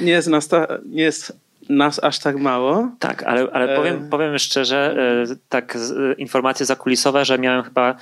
[0.00, 1.32] nie, jest nas ta, nie jest
[1.68, 2.90] nas aż tak mało.
[2.98, 4.96] Tak, ale, ale powiem, e, powiem szczerze,
[5.30, 5.78] e, tak
[6.18, 7.96] informacje zakulisowe, że miałem chyba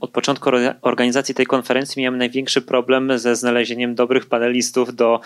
[0.00, 0.50] od początku
[0.82, 5.20] organizacji tej konferencji miałem największy problem ze znalezieniem dobrych panelistów do,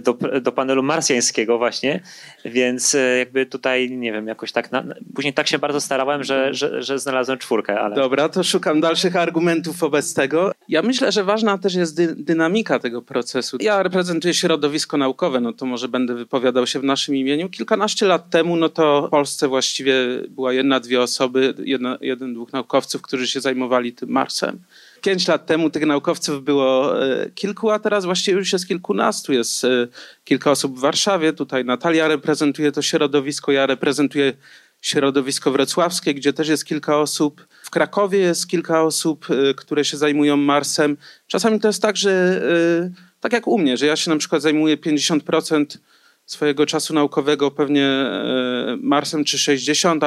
[0.00, 2.00] do, do panelu marsjańskiego właśnie,
[2.44, 6.54] więc e, jakby tutaj, nie wiem, jakoś tak, na, później tak się bardzo starałem, że,
[6.54, 7.80] że, że znalazłem czwórkę.
[7.80, 7.96] Ale...
[7.96, 10.52] Dobra, to szukam dalszych argumentów wobec tego.
[10.68, 13.56] Ja myślę, że ważna też jest dy, dynamika tego procesu.
[13.60, 17.48] Ja reprezentuję środowisko naukowe, no to może będę wypowiadał się w naszym imieniu.
[17.48, 19.94] Kilkanaście lat temu, no to w Polsce właściwie
[20.28, 24.58] była jedna, dwie osoby, jedna, jeden, dwóch naukowców, którzy się zajmowali zajmowali tym Marsem.
[25.02, 29.32] Pięć lat temu tych naukowców było e, kilku, a teraz właściwie już jest kilkunastu.
[29.32, 29.88] Jest e,
[30.24, 31.32] kilka osób w Warszawie.
[31.32, 34.32] Tutaj Natalia reprezentuje to środowisko, ja reprezentuję
[34.80, 37.46] środowisko wrocławskie, gdzie też jest kilka osób.
[37.62, 40.96] W Krakowie jest kilka osób, e, które się zajmują Marsem.
[41.26, 42.42] Czasami to jest tak, że
[43.20, 45.78] tak jak u mnie, że ja się na przykład zajmuję 50%
[46.26, 48.10] swojego czasu naukowego pewnie
[48.80, 50.04] Marsem czy 60,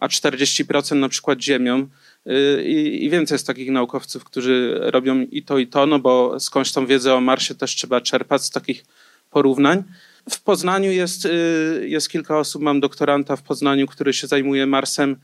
[0.00, 1.88] a 40% na przykład Ziemią.
[2.26, 2.64] Y,
[3.00, 6.86] I, więcej jest takich naukowców, którzy robią i to, i to, no bo skądś tą
[6.86, 8.84] wiedzę o Marsie też trzeba czerpać z takich
[9.30, 9.84] porównań.
[10.30, 15.16] W Poznaniu jest, y, jest kilka osób, mam doktoranta w Poznaniu, który się zajmuje Marsem.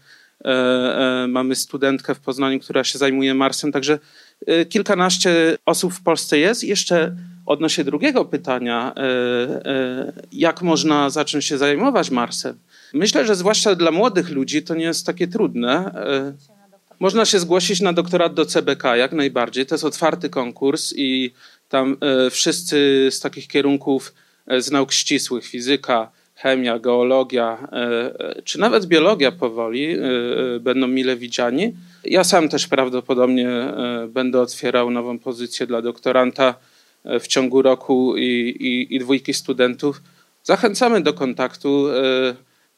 [0.45, 3.99] E, e, mamy studentkę w Poznaniu, która się zajmuje Marsem, także
[4.49, 6.64] y, kilkanaście osób w Polsce jest.
[6.64, 7.16] Jeszcze
[7.47, 12.59] odnośnie drugiego pytania, e, jak można zacząć się zajmować Marsem?
[12.95, 15.95] Myślę, że zwłaszcza dla młodych ludzi to nie jest takie trudne.
[17.01, 19.66] Można się zgłosić na doktorat do CBK jak najbardziej.
[19.66, 21.30] To jest otwarty konkurs i
[21.68, 24.14] tam e, wszyscy z takich kierunków
[24.47, 29.97] e, z nauk ścisłych, fizyka, chemia, geologia, e, czy nawet biologia powoli
[30.61, 31.74] będą mile widziani.
[32.05, 33.49] Ja sam też prawdopodobnie
[34.09, 36.55] będę otwierał nową pozycję dla doktoranta
[37.05, 40.03] w ciągu roku i, i, i dwójki studentów.
[40.42, 41.86] Zachęcamy do kontaktu.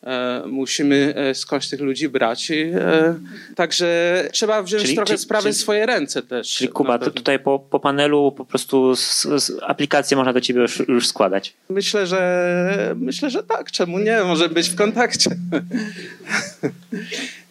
[0.07, 2.51] E, musimy e, skądś tych ludzi brać.
[2.51, 3.15] E,
[3.55, 6.55] także trzeba wziąć czyli, trochę sprawy w swoje ręce też.
[6.55, 10.61] Czyli Kuba, to tutaj po, po panelu po prostu z, z aplikację można do ciebie
[10.61, 11.55] już, już, składać.
[11.69, 13.71] Myślę, że myślę, że tak.
[13.71, 14.25] Czemu nie?
[14.25, 15.31] Może być w kontakcie.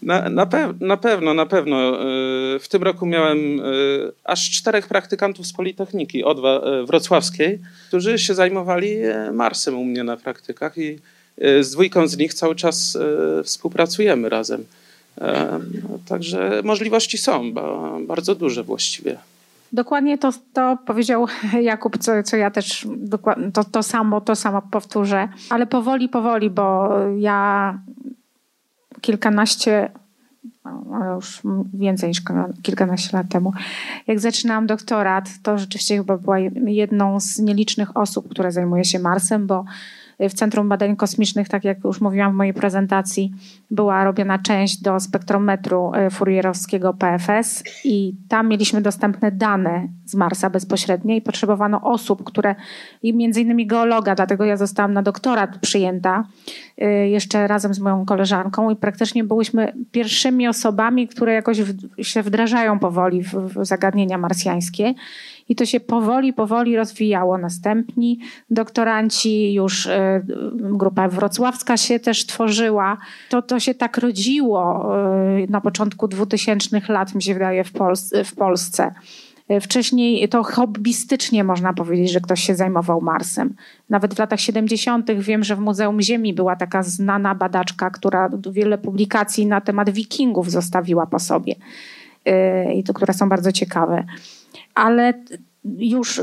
[0.01, 0.47] Na, na,
[0.80, 1.97] na pewno, na pewno.
[2.60, 3.62] W tym roku miałem
[4.24, 8.97] aż czterech praktykantów z Politechniki Odwa Wrocławskiej, którzy się zajmowali
[9.34, 10.99] Marsem u mnie na praktykach i
[11.38, 12.98] z dwójką z nich cały czas
[13.40, 14.64] e, współpracujemy razem.
[15.22, 15.60] E,
[16.08, 17.54] także możliwości są,
[18.08, 19.18] bardzo duże właściwie.
[19.72, 21.28] Dokładnie to, to powiedział
[21.62, 22.88] Jakub, co, co ja też
[23.54, 27.80] to, to samo, to samo powtórzę, ale powoli, powoli, bo ja
[29.02, 29.92] kilkanaście,
[31.16, 31.42] już
[31.74, 32.22] więcej niż
[32.64, 33.54] kilkanaście lat temu,
[34.08, 39.48] jak zaczynałam doktorat, to rzeczywiście chyba była jedną z nielicznych osób, która zajmuje się Marsem,
[39.48, 39.66] bo
[40.20, 43.32] w Centrum Badań Kosmicznych, tak jak już mówiłam w mojej prezentacji,
[43.72, 50.49] była robiona część do spektrometru e, furierowskiego PFS i tam mieliśmy dostępne dane z Marsa
[50.49, 52.55] bezpośrednie i potrzebowano osób, które,
[53.03, 56.24] i między innymi geologa, dlatego ja zostałam na doktorat przyjęta
[56.78, 61.61] e, jeszcze razem z moją koleżanką i praktycznie byłyśmy pierwszymi osobami, które jakoś
[62.01, 64.93] się wdrażają powoli w, w zagadnienia marsjańskie
[65.50, 67.38] i to się powoli, powoli rozwijało.
[67.38, 68.20] Następni
[68.50, 69.91] doktoranci, już y,
[70.54, 72.98] grupa wrocławska się też tworzyła.
[73.30, 74.86] To, to się tak rodziło
[75.43, 77.72] y, na początku 2000 lat, mi się wydaje, w,
[78.26, 78.91] w Polsce.
[79.52, 83.56] Y, wcześniej to hobbystycznie można powiedzieć, że ktoś się zajmował Marsem.
[83.89, 85.12] Nawet w latach 70.
[85.12, 90.52] wiem, że w Muzeum Ziemi była taka znana badaczka, która wiele publikacji na temat wikingów
[90.52, 91.56] zostawiła po sobie.
[92.76, 94.04] I to, które są bardzo ciekawe
[94.76, 95.14] ale
[95.78, 96.22] już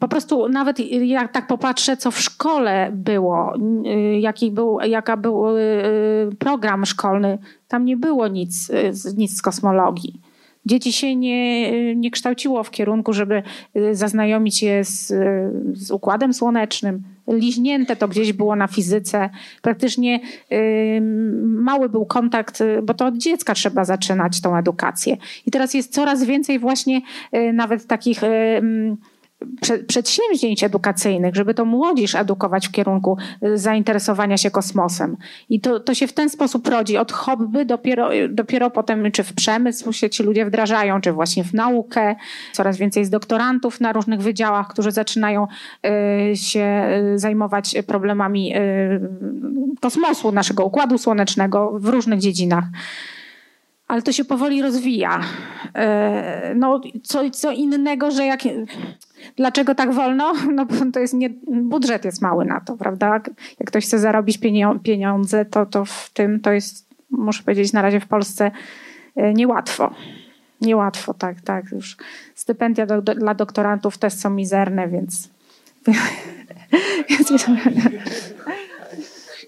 [0.00, 3.54] po prostu nawet jak tak popatrzę, co w szkole było,
[4.20, 5.44] jaki był, jaka był
[6.38, 7.38] program szkolny,
[7.68, 8.72] tam nie było nic,
[9.16, 10.20] nic z kosmologii.
[10.68, 13.42] Dzieci się nie, nie kształciło w kierunku, żeby
[13.92, 15.06] zaznajomić je z,
[15.72, 17.02] z układem słonecznym.
[17.28, 19.30] Liźnięte to gdzieś było na fizyce.
[19.62, 20.20] Praktycznie
[21.42, 25.16] mały był kontakt, bo to od dziecka trzeba zaczynać tą edukację.
[25.46, 27.00] I teraz jest coraz więcej właśnie
[27.34, 28.20] y, nawet takich
[29.86, 35.16] przedsięwzięć edukacyjnych, żeby to młodzież edukować w kierunku y, zainteresowania się kosmosem.
[35.48, 36.96] I to, to się w ten sposób rodzi.
[36.96, 41.54] Od hobby dopiero, dopiero potem, czy w przemysł się ci ludzie wdrażają, czy właśnie w
[41.54, 42.16] naukę.
[42.52, 45.46] Coraz więcej jest doktorantów na różnych wydziałach, którzy zaczynają
[46.32, 48.54] y, się y, zajmować problemami
[49.80, 52.64] kosmosu, naszego układu słonecznego w różnych dziedzinach
[53.88, 55.20] ale to się powoli rozwija.
[56.54, 58.40] No, co, co innego, że jak
[59.36, 60.32] Dlaczego tak wolno?
[60.54, 63.20] No bo to jest nie, budżet jest mały na to, prawda?
[63.60, 64.38] Jak ktoś chce zarobić
[64.82, 68.50] pieniądze, to, to w tym to jest, muszę powiedzieć, na razie w Polsce
[69.16, 69.94] e, niełatwo.
[70.60, 71.72] Niełatwo, tak, tak.
[71.72, 71.96] Już
[72.34, 75.28] stypendia do, do, dla doktorantów też są mizerne, więc.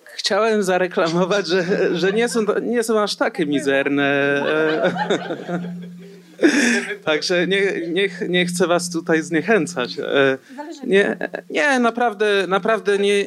[0.05, 1.65] Chciałem zareklamować, że,
[1.97, 4.43] że nie, są, nie są aż takie mizerne.
[7.05, 9.99] Także nie, nie, nie chcę was tutaj zniechęcać.
[9.99, 10.39] E,
[10.87, 11.17] nie,
[11.51, 13.25] nie naprawdę, naprawdę nie.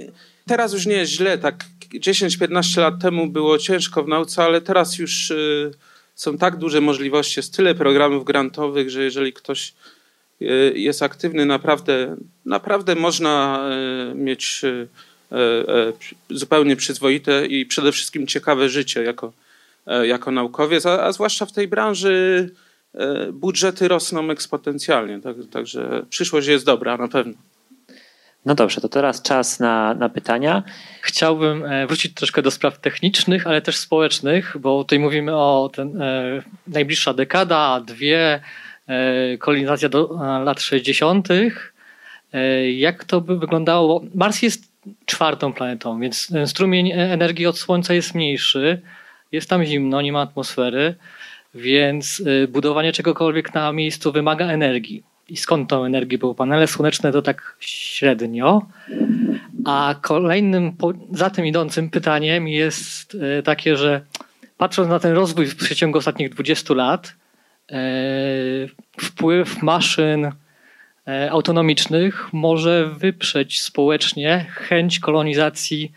[0.48, 1.38] Teraz już nie jest źle.
[1.38, 5.36] Tak 10-15 lat temu było ciężko w nauce, ale teraz już e,
[6.16, 9.74] są tak duże możliwości, jest tyle programów grantowych, że jeżeli ktoś
[10.42, 10.46] e,
[10.76, 13.66] jest aktywny, naprawdę, naprawdę można
[14.16, 14.62] mieć
[16.30, 19.34] zupełnie przyzwoite i przede wszystkim ciekawe życie jako,
[20.04, 22.50] jako naukowiec, a, a zwłaszcza w tej branży
[23.34, 27.34] budżety rosną eksponencjalnie, tak, także przyszłość jest dobra na pewno.
[28.46, 30.64] No dobrze, to teraz czas na, na pytania.
[31.02, 36.02] Chciałbym e, wrócić troszkę do spraw technicznych, ale też społecznych, bo tutaj mówimy o ten,
[36.02, 38.42] e, najbliższa dekada, dwie,
[38.88, 41.28] e, kolonizacja do e, lat 60.
[41.32, 44.04] E, jak to by wyglądało?
[44.16, 44.74] Mars jest
[45.06, 48.82] czwartą planetą, więc strumień energii od Słońca jest mniejszy,
[49.32, 50.96] jest tam zimno, nie ma atmosfery.
[51.56, 55.04] Więc y, budowanie czegokolwiek na miejscu wymaga energii.
[55.30, 56.18] I skąd tą energię?
[56.18, 58.62] Bo panele słoneczne to tak średnio.
[59.66, 60.76] A kolejnym
[61.12, 64.02] za tym idącym pytaniem jest y, takie, że
[64.58, 67.14] patrząc na ten rozwój w przeciągu ostatnich 20 lat,
[67.72, 67.76] y,
[69.02, 70.32] wpływ maszyn
[71.30, 75.92] autonomicznych może wyprzeć społecznie chęć kolonizacji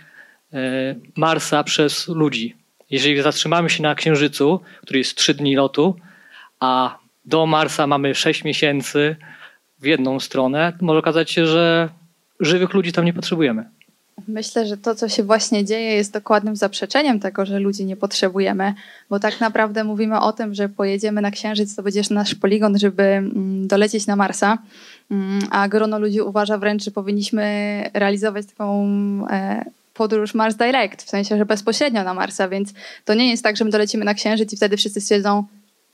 [1.16, 2.54] Marsa przez ludzi.
[2.90, 5.96] Jeżeli zatrzymamy się na Księżycu, który jest 3 dni lotu,
[6.60, 9.16] a do Marsa mamy 6 miesięcy
[9.78, 11.88] w jedną stronę, może okazać się, że
[12.40, 13.64] żywych ludzi tam nie potrzebujemy.
[14.28, 18.74] Myślę, że to, co się właśnie dzieje, jest dokładnym zaprzeczeniem tego, że ludzi nie potrzebujemy,
[19.10, 23.02] bo tak naprawdę mówimy o tym, że pojedziemy na Księżyc, to będzie nasz poligon, żeby
[23.02, 24.58] mm, dolecieć na Marsa,
[25.10, 27.44] mm, a grono ludzi uważa wręcz, że powinniśmy
[27.94, 28.86] realizować taką
[29.30, 29.64] e,
[29.96, 32.72] podróż Mars Direct, w sensie, że bezpośrednio na Marsa, więc
[33.04, 35.44] to nie jest tak, że my dolecimy na Księżyc i wtedy wszyscy stwierdzą,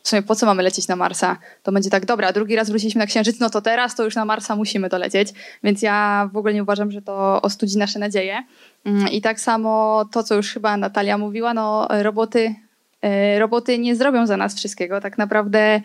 [0.03, 1.37] w sumie po co mamy lecieć na Marsa?
[1.63, 4.25] To będzie tak, dobra, drugi raz wróciliśmy na Księżyc, no to teraz to już na
[4.25, 5.29] Marsa musimy dolecieć,
[5.65, 8.43] więc ja w ogóle nie uważam, że to ostudzi nasze nadzieje.
[8.85, 12.55] Mm, I tak samo to, co już chyba Natalia mówiła, no roboty
[13.03, 15.01] E, roboty nie zrobią za nas wszystkiego.
[15.01, 15.81] Tak naprawdę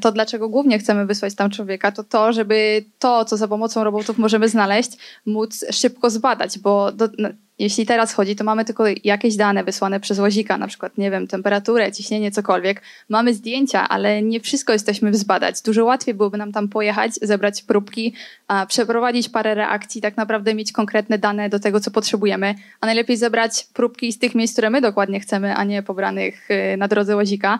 [0.00, 4.18] to, dlaczego głównie chcemy wysłać tam człowieka, to to, żeby to, co za pomocą robotów
[4.18, 4.90] możemy znaleźć,
[5.26, 10.00] móc szybko zbadać, bo do, no, jeśli teraz chodzi, to mamy tylko jakieś dane wysłane
[10.00, 12.82] przez łazika, na przykład, nie wiem, temperaturę, ciśnienie, cokolwiek.
[13.08, 15.62] Mamy zdjęcia, ale nie wszystko jesteśmy zbadać.
[15.62, 18.14] Dużo łatwiej byłoby nam tam pojechać, zebrać próbki,
[18.48, 23.16] a przeprowadzić parę reakcji, tak naprawdę mieć konkretne dane do tego, co potrzebujemy, a najlepiej
[23.16, 27.16] zebrać próbki z tych miejsc, które my dokładnie chcemy, a nie pobranych y, na drodze
[27.16, 27.58] łazika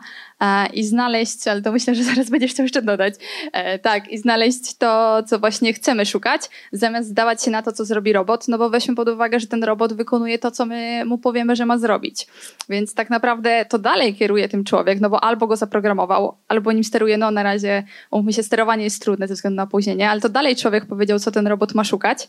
[0.72, 3.14] i znaleźć, ale to myślę, że zaraz będziesz chciał jeszcze dodać,
[3.52, 6.42] e, tak, i znaleźć to, co właśnie chcemy szukać,
[6.72, 9.64] zamiast zdawać się na to, co zrobi robot, no bo weźmy pod uwagę, że ten
[9.64, 12.26] robot wykonuje to, co my mu powiemy, że ma zrobić.
[12.68, 16.84] Więc tak naprawdę to dalej kieruje tym człowiek, no bo albo go zaprogramował, albo nim
[16.84, 20.28] steruje, no na razie, umówmy się, sterowanie jest trudne ze względu na opóźnienie, ale to
[20.28, 22.28] dalej człowiek powiedział, co ten robot ma szukać,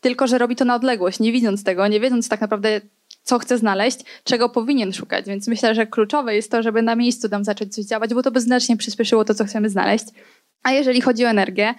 [0.00, 2.80] tylko że robi to na odległość, nie widząc tego, nie wiedząc tak naprawdę,
[3.28, 5.26] co chce znaleźć, czego powinien szukać.
[5.26, 8.30] Więc myślę, że kluczowe jest to, żeby na miejscu tam zacząć coś działać, bo to
[8.30, 10.04] by znacznie przyspieszyło to, co chcemy znaleźć.
[10.62, 11.74] A jeżeli chodzi o energię,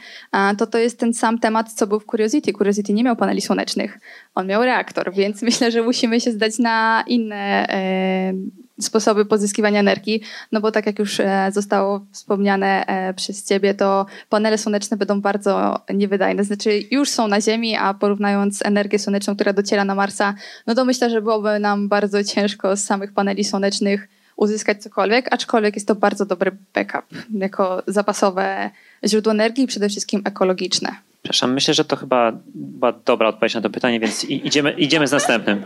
[0.58, 2.54] to to jest ten sam temat, co był w Curiosity.
[2.54, 4.00] Curiosity nie miał paneli słonecznych,
[4.36, 8.34] on miał reaktor, więc myślę, że musimy się zdać na inne, e,
[8.82, 10.22] sposoby pozyskiwania energii,
[10.52, 15.22] no bo tak jak już e, zostało wspomniane e, przez ciebie, to panele słoneczne będą
[15.22, 16.44] bardzo niewydajne.
[16.44, 20.34] Znaczy już są na Ziemi, a porównując energię słoneczną, która dociera na Marsa,
[20.68, 25.76] no to myślę, że byłoby nam bardzo ciężko z samych paneli słonecznych uzyskać cokolwiek, aczkolwiek
[25.76, 28.70] jest to bardzo dobry backup jako zapasowe
[29.06, 31.09] źródło energii przede wszystkim ekologiczne.
[31.22, 35.11] Przepraszam, myślę, że to chyba była dobra odpowiedź na to pytanie, więc idziemy, idziemy z
[35.11, 35.63] następnym.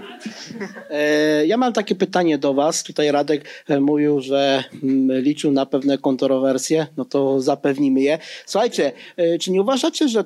[0.89, 2.83] E, ja mam takie pytanie do Was.
[2.83, 8.19] Tutaj Radek e, mówił, że mm, liczył na pewne kontrowersje, no to zapewnimy je.
[8.45, 10.23] Słuchajcie, e, czy nie uważacie, że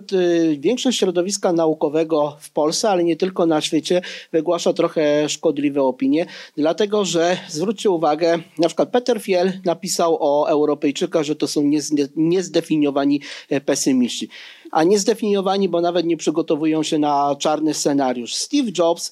[0.57, 4.01] większość środowiska naukowego w Polsce, ale nie tylko na świecie,
[4.31, 6.25] wygłasza trochę szkodliwe opinie?
[6.57, 11.71] Dlatego, że zwróćcie uwagę, na przykład Peter Fiel napisał o Europejczykach, że to są
[12.15, 13.21] niezdefiniowani
[13.65, 14.29] pesymiści
[14.71, 18.35] a nie zdefiniowani, bo nawet nie przygotowują się na czarny scenariusz.
[18.35, 19.11] Steve Jobs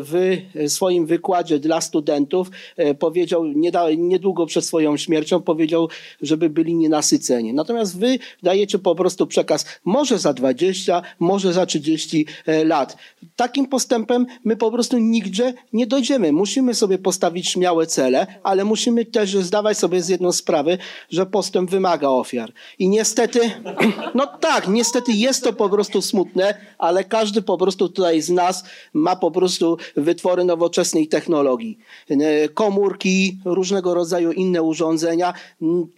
[0.00, 3.44] w swoim wykładzie dla studentów e, powiedział,
[3.98, 5.88] niedługo przed swoją śmiercią, powiedział,
[6.22, 7.54] żeby byli nienasyceni.
[7.54, 12.96] Natomiast wy dajecie po prostu przekaz może za 20, może za 30 e, lat.
[13.36, 16.32] Takim postępem my po prostu nigdzie nie dojdziemy.
[16.32, 20.78] Musimy sobie postawić śmiałe cele, ale musimy też zdawać sobie z jedną sprawę,
[21.10, 22.52] że postęp wymaga ofiar.
[22.78, 23.40] I niestety,
[24.14, 28.64] no tak, niestety jest to po prostu smutne, ale każdy po prostu tutaj z nas
[28.92, 31.78] ma po prostu wytwory nowoczesnej technologii.
[32.54, 35.34] Komórki, różnego rodzaju inne urządzenia.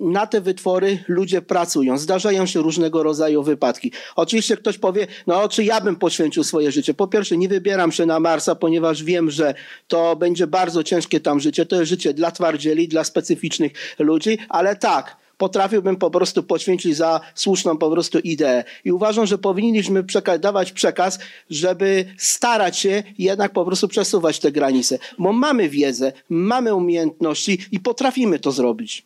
[0.00, 1.98] Na te wytwory ludzie pracują.
[1.98, 3.92] Zdarzają się różnego rodzaju wypadki.
[4.16, 6.94] Oczywiście ktoś powie, no czy ja bym poświęcił swoje życie?
[6.94, 9.54] Po pierwsze, nie wybieram się na Marsa, ponieważ wiem, że
[9.88, 11.66] to będzie bardzo ciężkie tam życie.
[11.66, 17.20] To jest życie dla twardzieli, dla specyficznych ludzi, ale tak, potrafiłbym po prostu poświęcić za
[17.34, 18.64] słuszną po prostu ideę.
[18.84, 20.04] I uważam, że powinniśmy
[20.40, 21.18] dawać przekaz,
[21.50, 27.80] żeby starać się jednak po prostu przesuwać te granice, bo mamy wiedzę, mamy umiejętności i
[27.80, 29.02] potrafimy to zrobić.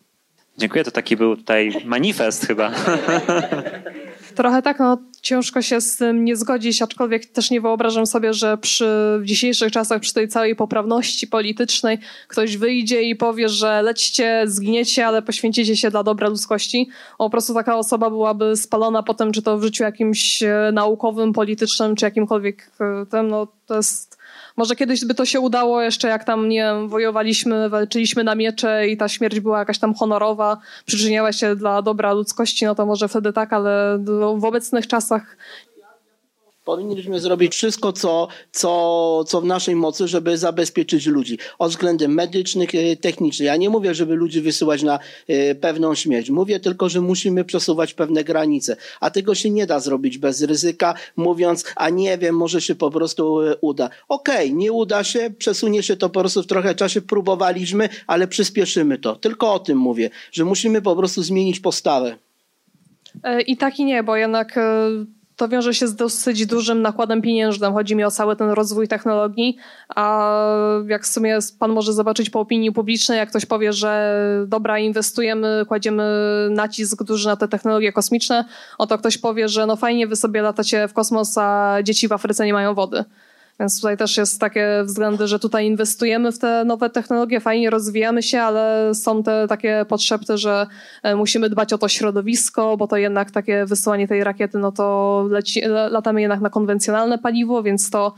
[0.59, 2.72] Dziękuję, to taki był tutaj manifest chyba.
[4.35, 8.59] Trochę tak, no ciężko się z tym nie zgodzić, aczkolwiek też nie wyobrażam sobie, że
[8.59, 14.43] przy w dzisiejszych czasach, przy tej całej poprawności politycznej, ktoś wyjdzie i powie, że lećcie,
[14.47, 16.89] zgniecie, ale poświęcicie się dla dobra ludzkości.
[17.18, 21.97] Po prostu taka osoba byłaby spalona potem, czy to w życiu jakimś e, naukowym, politycznym,
[21.97, 24.14] czy jakimkolwiek e, tym, no to jest
[24.57, 28.89] może kiedyś by to się udało jeszcze, jak tam, nie wiem, wojowaliśmy, walczyliśmy na miecze
[28.89, 33.09] i ta śmierć była jakaś tam honorowa, przyczyniała się dla dobra ludzkości, no to może
[33.09, 33.99] wtedy tak, ale
[34.37, 35.37] w obecnych czasach
[36.65, 42.75] Powinniśmy zrobić wszystko, co, co, co w naszej mocy, żeby zabezpieczyć ludzi od względem medycznych,
[42.75, 43.47] e, technicznych.
[43.47, 44.99] Ja nie mówię, żeby ludzi wysyłać na
[45.29, 46.31] e, pewną śmierć.
[46.31, 48.77] Mówię tylko, że musimy przesuwać pewne granice.
[49.01, 52.91] A tego się nie da zrobić bez ryzyka, mówiąc, a nie wiem, może się po
[52.91, 53.91] prostu e, uda.
[54.09, 58.29] Okej, okay, nie uda się, przesunie się to po prostu w trochę czasie, próbowaliśmy, ale
[58.29, 59.17] przyspieszymy to.
[59.17, 62.19] Tylko o tym mówię, że musimy po prostu zmienić postawę.
[63.47, 64.59] I tak i nie, bo jednak
[65.37, 67.72] to wiąże się z dosyć dużym nakładem pieniężnym.
[67.72, 69.57] Chodzi mi o cały ten rozwój technologii,
[69.89, 70.30] a
[70.89, 75.64] jak w sumie pan może zobaczyć po opinii publicznej, jak ktoś powie, że dobra, inwestujemy,
[75.68, 76.05] kładziemy
[76.51, 78.45] nacisk duży na te technologie kosmiczne,
[78.78, 82.47] oto ktoś powie, że no fajnie, wy sobie latacie w kosmos, a dzieci w Afryce
[82.47, 83.05] nie mają wody.
[83.61, 88.23] Więc tutaj też jest takie względy, że tutaj inwestujemy w te nowe technologie, fajnie rozwijamy
[88.23, 90.67] się, ale są te takie potrzeby, że
[91.03, 95.27] e, musimy dbać o to środowisko, bo to jednak takie wysyłanie tej rakiety, no to
[95.31, 98.15] leci, latamy jednak na konwencjonalne paliwo, więc to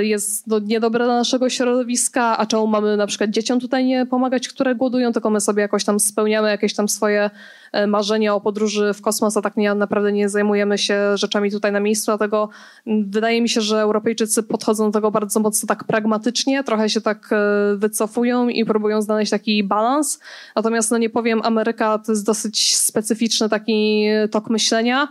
[0.00, 4.48] jest no, niedobre dla naszego środowiska, a czemu mamy na przykład dzieciom tutaj nie pomagać,
[4.48, 7.30] które głodują, tylko my sobie jakoś tam spełniamy jakieś tam swoje
[7.72, 11.72] e, marzenia o podróży w kosmos, a tak nie, naprawdę nie zajmujemy się rzeczami tutaj
[11.72, 12.48] na miejscu, dlatego
[12.86, 17.30] wydaje mi się, że Europejczycy podchodzą do tego bardzo mocno tak pragmatycznie, trochę się tak
[17.32, 20.20] e, wycofują i próbują znaleźć taki balans,
[20.56, 25.08] natomiast no nie powiem, Ameryka to jest dosyć specyficzny taki tok myślenia,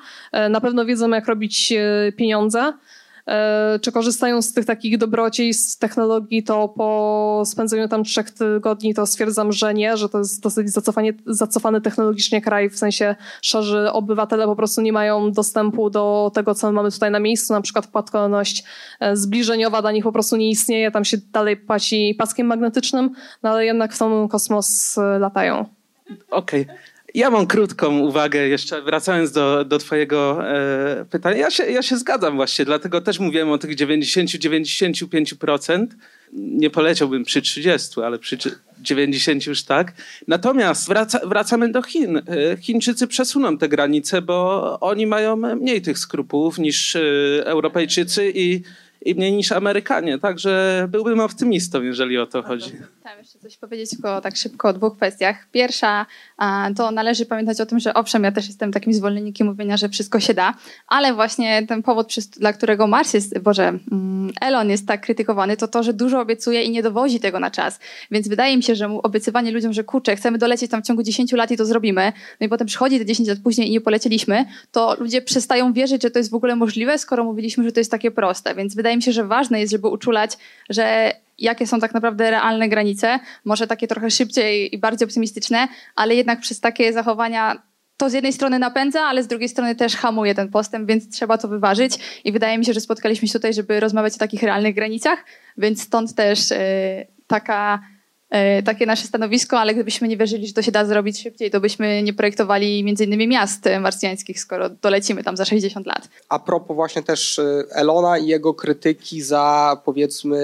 [0.50, 1.74] na pewno wiedzą jak robić
[2.18, 2.74] pieniądze, E,
[3.82, 9.06] czy korzystają z tych takich dobroci, z technologii, to po spędzeniu tam trzech tygodni to
[9.06, 14.46] stwierdzam, że nie, że to jest dosyć zacofanie, zacofany technologicznie kraj, w sensie szarzy obywatele
[14.46, 18.64] po prostu nie mają dostępu do tego, co mamy tutaj na miejscu, na przykład płatność
[19.00, 23.10] e, zbliżeniowa dla nich po prostu nie istnieje, tam się dalej płaci paskiem magnetycznym,
[23.44, 25.66] no ale jednak w ten kosmos e, latają.
[26.30, 26.62] Okej.
[26.62, 26.93] Okay.
[27.14, 31.38] Ja mam krótką uwagę, jeszcze wracając do, do Twojego e, pytania.
[31.38, 35.88] Ja się, ja się zgadzam właśnie, dlatego też mówiłem o tych 90-95%.
[36.34, 38.38] Nie poleciałbym przy 30, ale przy
[38.82, 39.94] 90 już tak.
[40.28, 42.18] Natomiast wraca, wracamy do Chin.
[42.18, 42.22] E,
[42.58, 47.02] Chińczycy przesuną te granice, bo oni mają mniej tych skrupułów niż e,
[47.46, 48.62] Europejczycy i
[49.06, 50.20] i mniej niż Amerykanie.
[50.20, 52.72] Także byłbym optymistą, jeżeli o to chodzi.
[53.00, 55.48] Chciałam jeszcze coś powiedzieć tylko tak szybko o dwóch kwestiach.
[55.52, 56.06] Pierwsza,
[56.76, 60.20] to należy pamiętać o tym, że owszem, ja też jestem takim zwolennikiem mówienia, że wszystko
[60.20, 60.54] się da,
[60.88, 65.68] ale właśnie ten powód, dla którego Mars jest, Boże, mm, Elon jest tak krytykowany, to
[65.68, 67.80] to, że dużo obiecuje i nie dowozi tego na czas.
[68.12, 71.32] Więc wydaje mi się, że obiecywanie ludziom, że kurczę, chcemy dolecieć tam w ciągu 10
[71.32, 74.46] lat i to zrobimy, no i potem przychodzi te 10 lat później i nie polecieliśmy,
[74.72, 77.92] to ludzie przestają wierzyć, że to jest w ogóle możliwe, skoro mówiliśmy, że to jest
[77.92, 78.56] takie proste.
[78.56, 80.38] Więc wydaje mi się, że ważne jest, żeby uczulać,
[80.70, 86.16] że jakie są tak naprawdę realne granice, może takie trochę szybciej i bardziej optymistyczne, ale
[86.16, 87.62] jednak przez takie zachowania
[87.98, 91.38] to z jednej strony napędza, ale z drugiej strony też hamuje ten postęp, więc trzeba
[91.38, 92.22] to wyważyć.
[92.24, 95.26] I wydaje mi się, że spotkaliśmy się tutaj, żeby rozmawiać o takich realnych granicach,
[95.58, 96.58] więc stąd też yy,
[97.28, 97.80] taka
[98.66, 102.04] takie nasze stanowisko, ale gdybyśmy nie wierzyli, że to się da zrobić szybciej, to byśmy
[102.04, 106.10] nie projektowali między innymi miast marsjańskich, skoro dolecimy tam za 60 lat.
[106.30, 110.40] A propos właśnie też e, Elona i jego krytyki za powiedzmy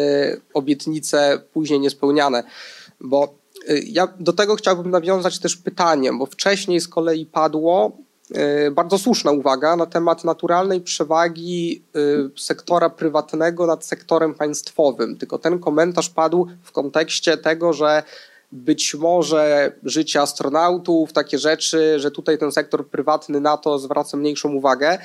[0.53, 2.43] obietnice później niespełniane,
[3.01, 3.35] bo
[3.67, 8.08] e, ja do tego chciałbym nawiązać też pytaniem, bo wcześniej z kolei padło, E,
[8.71, 11.99] bardzo słuszna uwaga na temat naturalnej przewagi e,
[12.39, 15.17] sektora prywatnego nad sektorem państwowym.
[15.17, 18.03] Tylko ten komentarz padł w kontekście tego, że
[18.51, 24.53] być może życie astronautów, takie rzeczy, że tutaj ten sektor prywatny na to zwraca mniejszą
[24.53, 24.97] uwagę.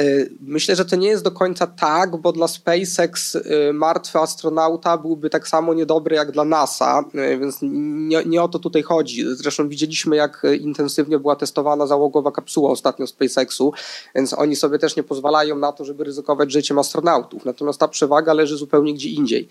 [0.00, 4.98] Y, myślę, że to nie jest do końca tak, bo dla SpaceX y, martwy astronauta
[4.98, 9.24] byłby tak samo niedobry jak dla NASA, y, więc nie, nie, o to tutaj chodzi.
[9.26, 13.72] Zresztą widzieliśmy, jak intensywnie była testowana załogowa kapsuła ostatnio SpaceXu,
[14.14, 17.44] więc oni sobie też nie pozwalają na to, żeby ryzykować życiem astronautów.
[17.44, 19.48] Natomiast ta przewaga leży zupełnie gdzie indziej.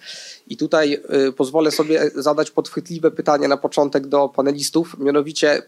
[0.48, 1.02] I tutaj
[1.38, 5.62] pozwolę sobie zadać podchwytliwe pytanie na początek do panelistów, mianowicie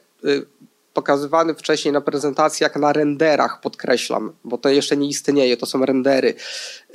[0.98, 6.34] pokazywany wcześniej na prezentacjach na renderach, podkreślam, bo to jeszcze nie istnieje, to są rendery.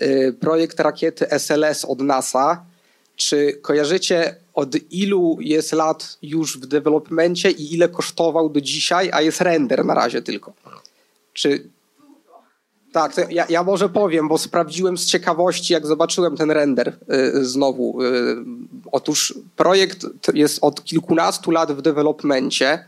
[0.02, 2.64] Y, projekt rakiety SLS od NASA.
[3.16, 9.20] Czy kojarzycie od ilu jest lat już w developmencie i ile kosztował do dzisiaj, a
[9.20, 10.52] jest render na razie tylko?
[11.32, 11.68] Czy
[12.92, 18.02] tak, ja, ja, może powiem, bo sprawdziłem z ciekawości, jak zobaczyłem ten render y, znowu.
[18.02, 18.36] Y,
[18.92, 22.84] otóż projekt jest od kilkunastu lat w developmencie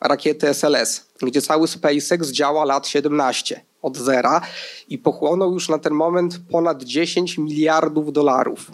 [0.00, 4.40] rakiety SLS, gdzie cały SpaceX działa lat 17 od zera
[4.88, 8.70] i pochłonął już na ten moment ponad 10 miliardów dolarów,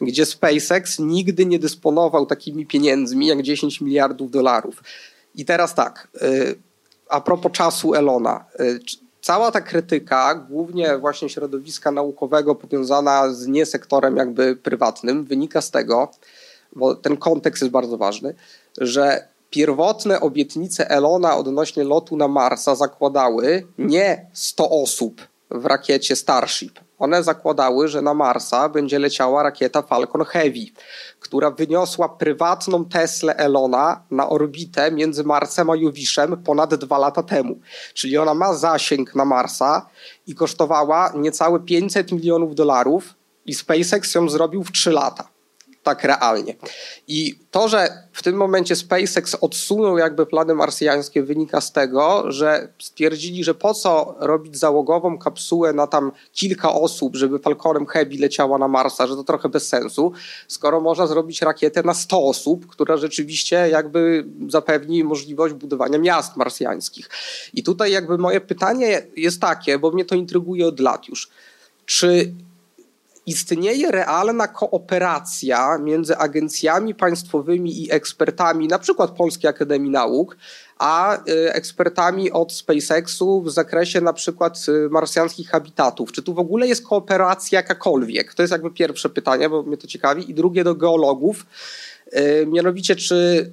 [0.00, 4.82] gdzie SpaceX nigdy nie dysponował takimi pieniędzmi jak 10 miliardów dolarów.
[5.34, 6.58] I teraz tak, y,
[7.08, 8.44] a propos czasu Elona.
[8.60, 8.80] Y,
[9.20, 16.10] cała ta krytyka, głównie właśnie środowiska naukowego powiązana z niesektorem jakby prywatnym, wynika z tego,
[16.76, 18.34] bo ten kontekst jest bardzo ważny,
[18.78, 25.20] że pierwotne obietnice Elona odnośnie lotu na Marsa zakładały nie 100 osób
[25.50, 26.80] w rakiecie Starship.
[26.98, 30.66] One zakładały, że na Marsa będzie leciała rakieta Falcon Heavy,
[31.20, 37.60] która wyniosła prywatną Teslę Elona na orbitę między Marsem a Jowiszem ponad dwa lata temu.
[37.94, 39.86] Czyli ona ma zasięg na Marsa
[40.26, 43.14] i kosztowała niecałe 500 milionów dolarów
[43.46, 45.28] i SpaceX ją zrobił w 3 lata
[45.82, 46.54] tak realnie.
[47.08, 52.68] I to, że w tym momencie SpaceX odsunął jakby plany marsjańskie wynika z tego, że
[52.78, 58.58] stwierdzili, że po co robić załogową kapsułę na tam kilka osób, żeby Falconem Heavy leciała
[58.58, 60.12] na Marsa, że to trochę bez sensu,
[60.48, 67.10] skoro można zrobić rakietę na 100 osób, która rzeczywiście jakby zapewni możliwość budowania miast marsjańskich.
[67.54, 71.30] I tutaj jakby moje pytanie jest takie, bo mnie to intryguje od lat już.
[71.86, 72.34] Czy
[73.26, 80.36] istnieje realna kooperacja między agencjami państwowymi i ekspertami, na przykład Polskiej Akademii Nauk,
[80.78, 86.12] a y, ekspertami od SpaceXu w zakresie na przykład y, marsjańskich habitatów.
[86.12, 88.34] Czy tu w ogóle jest kooperacja jakakolwiek?
[88.34, 90.30] To jest jakby pierwsze pytanie, bo mnie to ciekawi.
[90.30, 91.46] I drugie do geologów.
[92.16, 93.50] Y, mianowicie, czy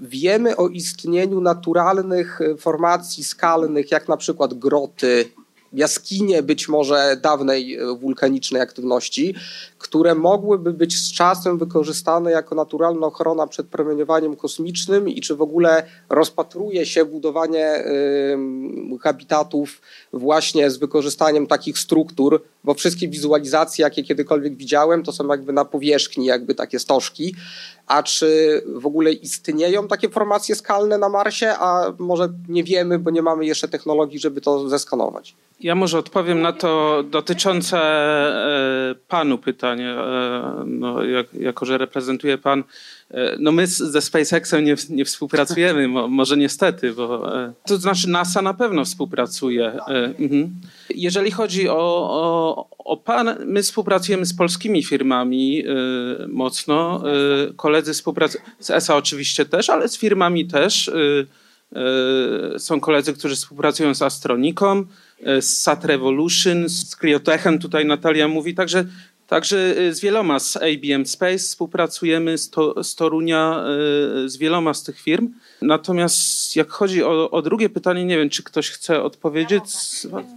[0.00, 5.30] wiemy o istnieniu naturalnych formacji skalnych, jak na przykład groty,
[5.72, 9.34] jaskinie być może dawnej e, wulkanicznej aktywności,
[9.78, 15.42] które mogłyby być z czasem wykorzystane jako naturalna ochrona przed promieniowaniem kosmicznym i czy w
[15.42, 17.84] ogóle rozpatruje się budowanie
[19.00, 19.80] habitatów
[20.12, 25.64] właśnie z wykorzystaniem takich struktur, bo wszystkie wizualizacje, jakie kiedykolwiek widziałem, to są jakby na
[25.64, 27.34] powierzchni, jakby takie stożki,
[27.86, 33.10] a czy w ogóle istnieją takie formacje skalne na Marsie, a może nie wiemy, bo
[33.10, 35.34] nie mamy jeszcze technologii, żeby to zeskanować.
[35.60, 42.38] Ja może odpowiem na to dotyczące e, panu pytanie, e, no, jak, jako że reprezentuje
[42.38, 42.64] pan
[43.38, 48.54] no my ze SpaceXem nie, nie współpracujemy, może niestety, bo e, to znaczy NASA na
[48.54, 49.66] pewno współpracuje.
[49.66, 50.50] E, mhm.
[50.90, 51.76] Jeżeli chodzi o,
[52.10, 57.02] o, o, pan, my współpracujemy z polskimi firmami y, mocno.
[57.48, 60.88] Y, koledzy współpracują z ESA oczywiście też, ale z firmami też.
[60.88, 61.26] Y,
[62.58, 64.84] są koledzy, którzy współpracują z Astroniką,
[65.40, 68.84] z Sat Revolution, z Cryotechem, tutaj Natalia mówi, także,
[69.28, 73.64] także y, z wieloma, z ABM Space współpracujemy, z, to, z Torunia,
[74.26, 75.32] z wieloma z tych firm.
[75.62, 79.64] Natomiast jak chodzi o, o drugie pytanie, nie wiem, czy ktoś chce odpowiedzieć.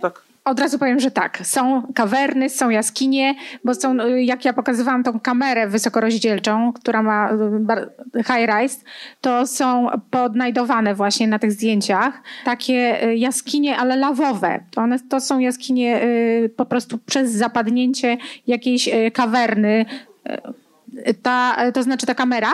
[0.02, 0.31] Tak.
[0.46, 1.40] Od razu powiem, że tak.
[1.44, 7.32] Są kawerny, są jaskinie, bo są, jak ja pokazywałam tą kamerę wysokorozdzielczą, która ma
[8.16, 8.82] y, high rise,
[9.22, 14.64] to są podnajdowane właśnie na tych zdjęciach takie y, jaskinie, ale lawowe.
[14.76, 18.18] One, to są jaskinie y, po prostu przez zapadnięcie
[18.48, 19.86] jakiejś kawerny.
[21.22, 22.52] Ta, to znaczy ta kamera?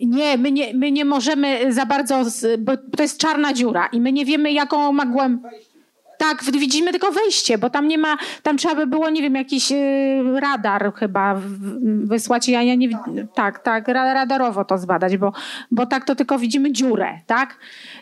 [0.00, 2.24] Nie my, nie, my nie możemy za bardzo,
[2.58, 5.75] bo to jest czarna dziura i my nie wiemy, jaką ma głębokość
[6.18, 9.72] tak, widzimy tylko wejście, bo tam nie ma, tam trzeba by było, nie wiem, jakiś
[9.72, 11.40] y, radar chyba
[12.04, 12.48] wysłać.
[12.48, 12.88] Ja, ja nie,
[13.34, 15.32] tak, tak, radarowo to zbadać, bo,
[15.70, 17.58] bo tak to tylko widzimy dziurę, tak?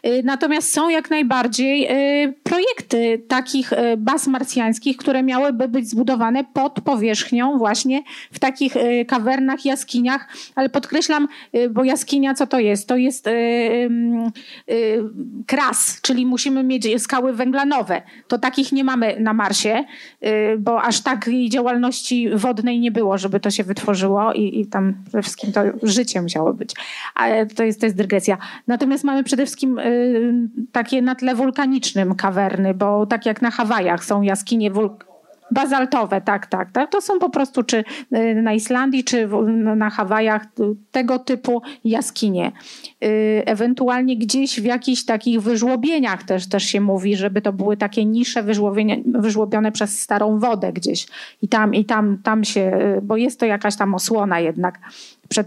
[0.07, 1.87] Y, natomiast są jak najbardziej
[2.25, 8.03] y, projekty takich baz marsjańskich, które miałyby być zbudowane pod powierzchnią właśnie
[8.33, 8.75] w takich
[9.09, 11.29] kawernach, jaskiniach, ale podkreślam,
[11.71, 12.89] bo jaskinia co to jest?
[12.89, 13.29] To jest
[15.47, 19.85] kras, czyli musimy mieć skały węglanowe to takich nie mamy na Marsie,
[20.25, 24.95] y, bo aż takiej działalności wodnej nie było, żeby to się wytworzyło i, i tam
[25.05, 26.75] przede wszystkim to życie musiało być.
[27.15, 28.39] Ale to jest, to jest dygresja.
[28.67, 34.05] Natomiast mamy przede wszystkim y, takie na tle wulkanicznym kawerny, bo tak jak na Hawajach
[34.05, 35.14] są jaskinie wulkaniczne,
[35.51, 36.91] Bazaltowe, tak, tak, tak.
[36.91, 37.85] To są po prostu czy
[38.17, 39.29] y, na Islandii, czy
[39.77, 40.47] na Hawajach
[40.91, 42.53] tego typu jaskinie.
[43.05, 48.05] Y, ewentualnie gdzieś w jakichś takich wyżłobieniach też, też się mówi, żeby to były takie
[48.05, 48.43] nisze
[49.07, 51.07] wyżłobione przez starą wodę gdzieś.
[51.43, 54.79] I tam, i tam, tam się, y, bo jest to jakaś tam osłona jednak
[55.29, 55.47] przed,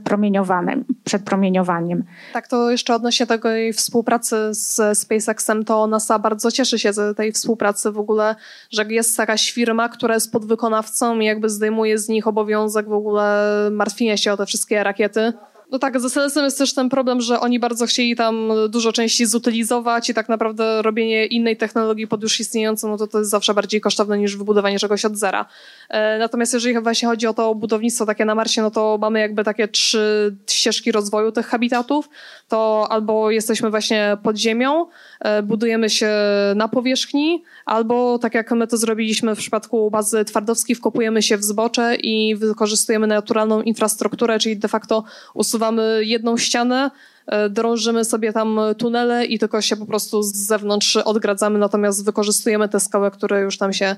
[1.04, 2.04] przed promieniowaniem.
[2.34, 7.32] Tak, to jeszcze odnośnie tej współpracy z SpaceXem, to NASA bardzo cieszy się z tej
[7.32, 8.36] współpracy w ogóle,
[8.72, 13.48] że jest jakaś firma, która jest podwykonawcą i jakby zdejmuje z nich obowiązek w ogóle
[13.72, 15.34] martwienia się o te wszystkie rakiety.
[15.72, 19.26] No tak, z SLS-em jest też ten problem, że oni bardzo chcieli tam dużo części
[19.26, 23.54] zutylizować i tak naprawdę robienie innej technologii pod już istniejącą, no to to jest zawsze
[23.54, 25.46] bardziej kosztowne niż wybudowanie czegoś od zera.
[25.90, 29.44] E, natomiast jeżeli właśnie chodzi o to budownictwo takie na Marsie, no to mamy jakby
[29.44, 32.10] takie trzy ścieżki rozwoju tych habitatów.
[32.48, 34.86] To albo jesteśmy właśnie pod ziemią,
[35.20, 36.12] e, budujemy się
[36.56, 41.44] na powierzchni, albo tak jak my to zrobiliśmy w przypadku bazy Twardowskiej, wkopujemy się w
[41.44, 46.92] zbocze i wykorzystujemy naturalną infrastrukturę, czyli de facto usuwamy jedną ścianę,
[47.26, 52.70] e, drążymy sobie tam tunele i tylko się po prostu z zewnątrz odgradzamy, natomiast wykorzystujemy
[52.70, 53.96] te skały, które już tam się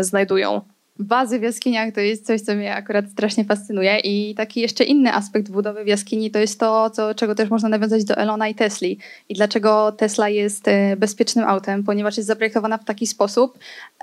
[0.00, 0.60] znajdują
[0.98, 3.98] bazy w jaskiniach to jest coś, co mnie akurat strasznie fascynuje.
[3.98, 7.68] I taki jeszcze inny aspekt budowy w jaskini to jest to, co, czego też można
[7.68, 8.98] nawiązać do Elona i Tesli.
[9.28, 13.58] I dlaczego Tesla jest e, bezpiecznym autem, ponieważ jest zaprojektowana w taki sposób,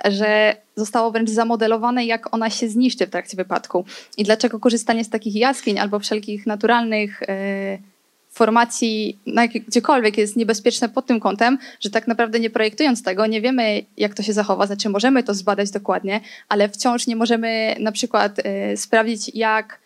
[0.05, 3.85] że zostało wręcz zamodelowane, jak ona się zniszczy w trakcie wypadku.
[4.17, 7.94] I dlaczego korzystanie z takich jaskiń albo wszelkich naturalnych yy,
[8.35, 13.41] formacji na gdziekolwiek jest niebezpieczne pod tym kątem, że tak naprawdę nie projektując tego, nie
[13.41, 17.91] wiemy, jak to się zachowa, znaczy możemy to zbadać dokładnie, ale wciąż nie możemy na
[17.91, 19.84] przykład y, sprawdzić, jak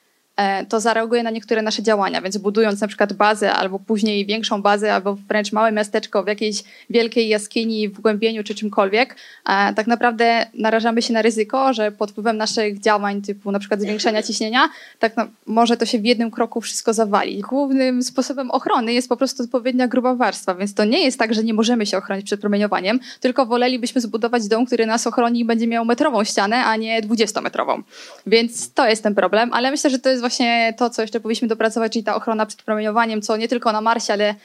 [0.69, 4.93] to zareaguje na niektóre nasze działania, więc budując na przykład bazę albo później większą bazę
[4.93, 9.15] albo wręcz małe miasteczko w jakiejś wielkiej jaskini w głębieniu czy czymkolwiek,
[9.49, 13.81] e, tak naprawdę narażamy się na ryzyko, że pod wpływem naszych działań typu na przykład
[13.81, 14.69] zwiększenia ciśnienia,
[14.99, 17.41] tak no, może to się w jednym kroku wszystko zawalić.
[17.41, 21.43] Głównym sposobem ochrony jest po prostu odpowiednia gruba warstwa, więc to nie jest tak, że
[21.43, 25.67] nie możemy się ochronić przed promieniowaniem, tylko wolelibyśmy zbudować dom, który nas ochroni i będzie
[25.67, 27.83] miał metrową ścianę, a nie dwudziestometrową.
[28.27, 30.28] Więc to jest ten problem, ale myślę, że to jest właśnie
[30.77, 34.13] to, co jeszcze powinniśmy dopracować, czyli ta ochrona przed promieniowaniem, co nie tylko na Marsie,
[34.13, 34.35] ale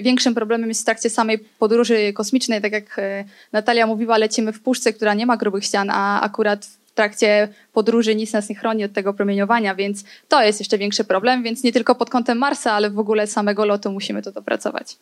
[0.00, 2.62] większym problemem jest w trakcie samej podróży kosmicznej.
[2.62, 6.66] Tak jak e, Natalia mówiła, lecimy w puszce, która nie ma grubych ścian, a akurat
[6.66, 11.04] w trakcie podróży nic nas nie chroni od tego promieniowania, więc to jest jeszcze większy
[11.04, 14.96] problem, więc nie tylko pod kątem Marsa, ale w ogóle samego lotu musimy to dopracować.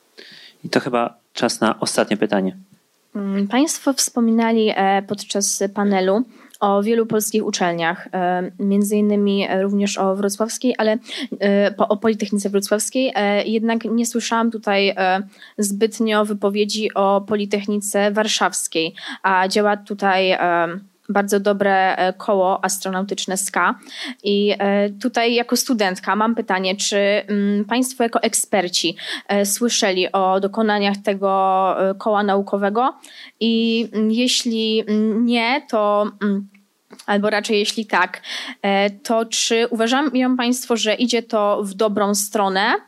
[0.64, 2.56] I to chyba czas na ostatnie pytanie.
[3.16, 6.24] Mm, państwo wspominali e, podczas panelu
[6.60, 10.98] o wielu polskich uczelniach, e, między innymi również o wrocławskiej, ale
[11.40, 13.12] e, o Politechnice Wrocławskiej.
[13.14, 14.94] E, jednak nie słyszałam tutaj
[15.58, 20.38] zbytnio wypowiedzi o Politechnice Warszawskiej, a działa tutaj
[21.08, 23.78] bardzo dobre koło astronautyczne SKA.
[24.24, 24.54] I
[25.02, 28.96] tutaj jako studentka mam pytanie, czy mm, Państwo jako eksperci
[29.44, 32.98] słyszeli o dokonaniach tego koła naukowego
[33.40, 34.84] i jeśli
[35.14, 36.06] nie, to
[37.06, 38.22] albo raczej jeśli tak,
[39.02, 42.87] to czy uważają Państwo, że idzie to w dobrą stronę?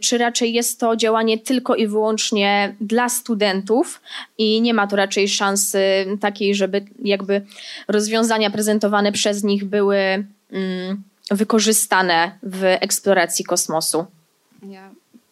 [0.00, 4.00] Czy raczej jest to działanie tylko i wyłącznie dla studentów
[4.38, 5.80] i nie ma to raczej szansy
[6.20, 7.42] takiej, żeby jakby
[7.88, 14.06] rozwiązania prezentowane przez nich były mm, wykorzystane w eksploracji kosmosu?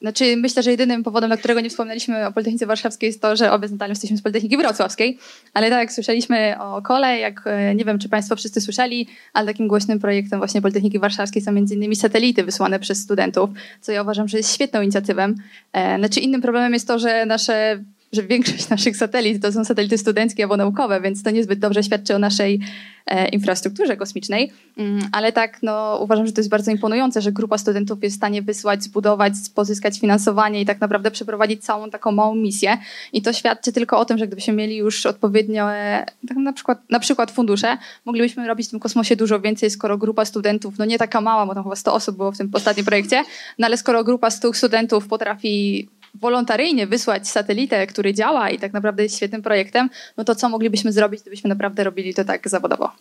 [0.01, 3.53] Znaczy, myślę, że jedynym powodem, dla którego nie wspomnieliśmy o Politechnice Warszawskiej jest to, że
[3.53, 5.19] obie z Natalią jesteśmy z Politechniki Wrocławskiej,
[5.55, 9.47] ale tak jak słyszeliśmy o kole, jak e, nie wiem, czy Państwo wszyscy słyszeli, ale
[9.47, 14.03] takim głośnym projektem właśnie Politechniki Warszawskiej są między innymi satelity wysłane przez studentów, co ja
[14.03, 15.35] uważam, że jest świetną inicjatywą.
[15.73, 19.99] E, znaczy, innym problemem jest to, że nasze że większość naszych satelit to są satelity
[19.99, 22.61] studenckie albo naukowe, więc to niezbyt dobrze świadczy o naszej
[23.07, 24.53] e, infrastrukturze kosmicznej.
[24.77, 28.19] Mm, ale tak, no, uważam, że to jest bardzo imponujące, że grupa studentów jest w
[28.19, 32.79] stanie wysłać, zbudować, pozyskać finansowanie i tak naprawdę przeprowadzić całą taką małą misję.
[33.13, 36.79] I to świadczy tylko o tym, że gdybyśmy mieli już odpowiednio, e, tak na, przykład,
[36.91, 40.99] na przykład fundusze, moglibyśmy robić w tym kosmosie dużo więcej, skoro grupa studentów, no nie
[40.99, 43.25] taka mała, bo tam chyba 100 osób było w tym ostatnim projekcie,
[43.59, 49.03] no ale skoro grupa 100 studentów potrafi wolontaryjnie wysłać satelitę, który działa i tak naprawdę
[49.03, 52.93] jest świetnym projektem, no to co moglibyśmy zrobić, gdybyśmy naprawdę robili to tak zawodowo?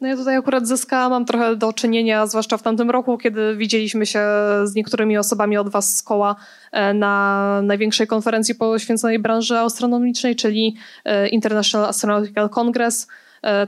[0.00, 3.56] No ja tutaj akurat z SK mam trochę do czynienia, zwłaszcza w tamtym roku, kiedy
[3.56, 4.20] widzieliśmy się
[4.64, 6.36] z niektórymi osobami od was z koła
[6.72, 13.06] e, na największej konferencji poświęconej branży astronomicznej, czyli e, International Astronautical Congress,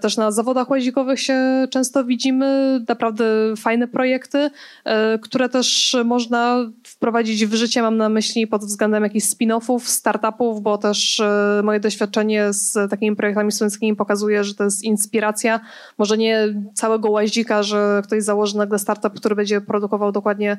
[0.01, 3.25] też na zawodach łazikowych się często widzimy, naprawdę
[3.57, 4.51] fajne projekty,
[4.85, 7.83] e, które też można wprowadzić w życie.
[7.83, 13.17] Mam na myśli pod względem jakichś spin-offów, startupów, bo też e, moje doświadczenie z takimi
[13.17, 15.61] projektami studenckimi pokazuje, że to jest inspiracja.
[15.99, 20.57] Może nie całego łazika, że ktoś założy nagle startup, który będzie produkował dokładnie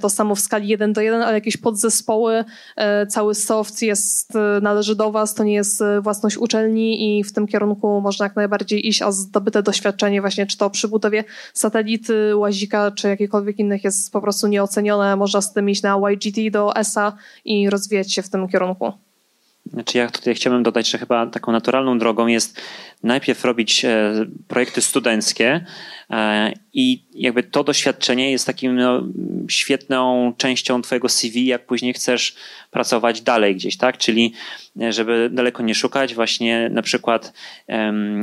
[0.00, 2.44] to samo w skali 1 do 1, ale jakieś podzespoły,
[3.08, 8.00] cały soft jest, należy do Was, to nie jest własność uczelni i w tym kierunku
[8.00, 12.90] można jak najbardziej bardziej iść o zdobyte doświadczenie właśnie, czy to przy budowie satelity, łazika,
[12.90, 15.16] czy jakichkolwiek innych jest po prostu nieocenione.
[15.16, 18.92] Można z tym iść na YGT do ESA i rozwijać się w tym kierunku.
[19.72, 22.60] Znaczy ja tutaj chciałbym dodać, że chyba taką naturalną drogą jest
[23.02, 24.12] najpierw robić e,
[24.48, 25.66] projekty studenckie
[26.72, 29.02] i jakby to doświadczenie jest takim no,
[29.48, 32.34] świetną częścią twojego CV, jak później chcesz
[32.70, 33.98] pracować dalej gdzieś, tak?
[33.98, 34.32] Czyli
[34.80, 37.32] e, żeby daleko nie szukać, właśnie na przykład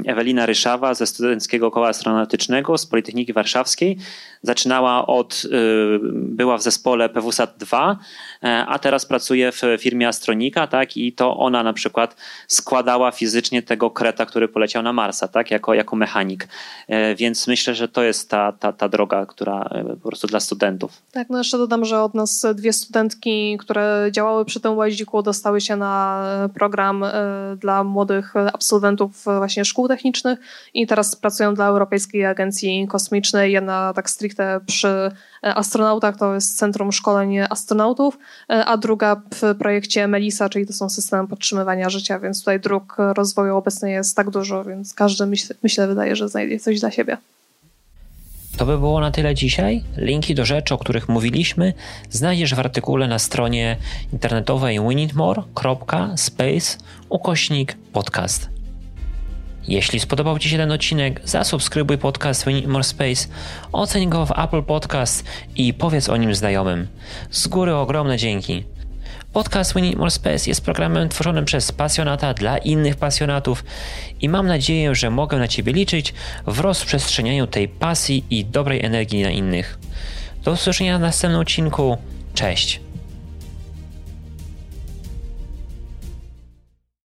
[0.05, 3.97] Ewelina Ryszawa ze Studenckiego Koła Astronautycznego z Politechniki Warszawskiej
[4.41, 5.43] zaczynała od,
[6.13, 7.99] była w zespole PWSAT 2,
[8.67, 10.97] a teraz pracuje w firmie Astronika, tak?
[10.97, 12.15] I to ona na przykład
[12.47, 16.47] składała fizycznie tego kreta, który poleciał na Marsa, tak, jako, jako mechanik.
[16.87, 20.39] E, więc myślę, że to jest ta, ta, ta droga, która e, po prostu dla
[20.39, 20.91] studentów.
[21.11, 25.61] Tak, no jeszcze dodam, że od nas dwie studentki, które działały przy tym łaziku, dostały
[25.61, 27.11] się na program e,
[27.59, 30.39] dla młodych absolwentów właśnie szkół technicznych
[30.73, 33.51] i teraz pracują dla Europejskiej Agencji Kosmicznej.
[33.51, 35.11] Jedna tak stricte przy
[35.43, 38.17] E, astronautach, to jest Centrum Szkoleń Astronautów,
[38.49, 42.97] e, a druga w projekcie Melisa, czyli to są systemy podtrzymywania życia, więc tutaj dróg
[42.97, 47.17] rozwoju obecnie jest tak dużo, więc każdy myśl, myślę wydaje, że znajdzie coś dla siebie.
[48.57, 49.83] To by było na tyle dzisiaj.
[49.97, 51.73] Linki do rzeczy, o których mówiliśmy,
[52.09, 53.77] znajdziesz w artykule na stronie
[54.13, 56.77] internetowej winitmore.space
[57.09, 58.49] ukośnik podcast.
[59.67, 63.27] Jeśli spodobał Ci się ten odcinek, zasubskrybuj podcast Need More Space,
[63.71, 65.25] oceń go w Apple Podcast
[65.55, 66.87] i powiedz o nim znajomym.
[67.31, 68.63] Z góry ogromne dzięki.
[69.33, 73.63] Podcast We Need More Space jest programem tworzonym przez pasjonata dla innych pasjonatów
[74.21, 76.13] i mam nadzieję, że mogę na Ciebie liczyć
[76.47, 79.79] w rozprzestrzenianiu tej pasji i dobrej energii na innych.
[80.43, 81.97] Do usłyszenia w następnym odcinku.
[82.33, 82.79] Cześć!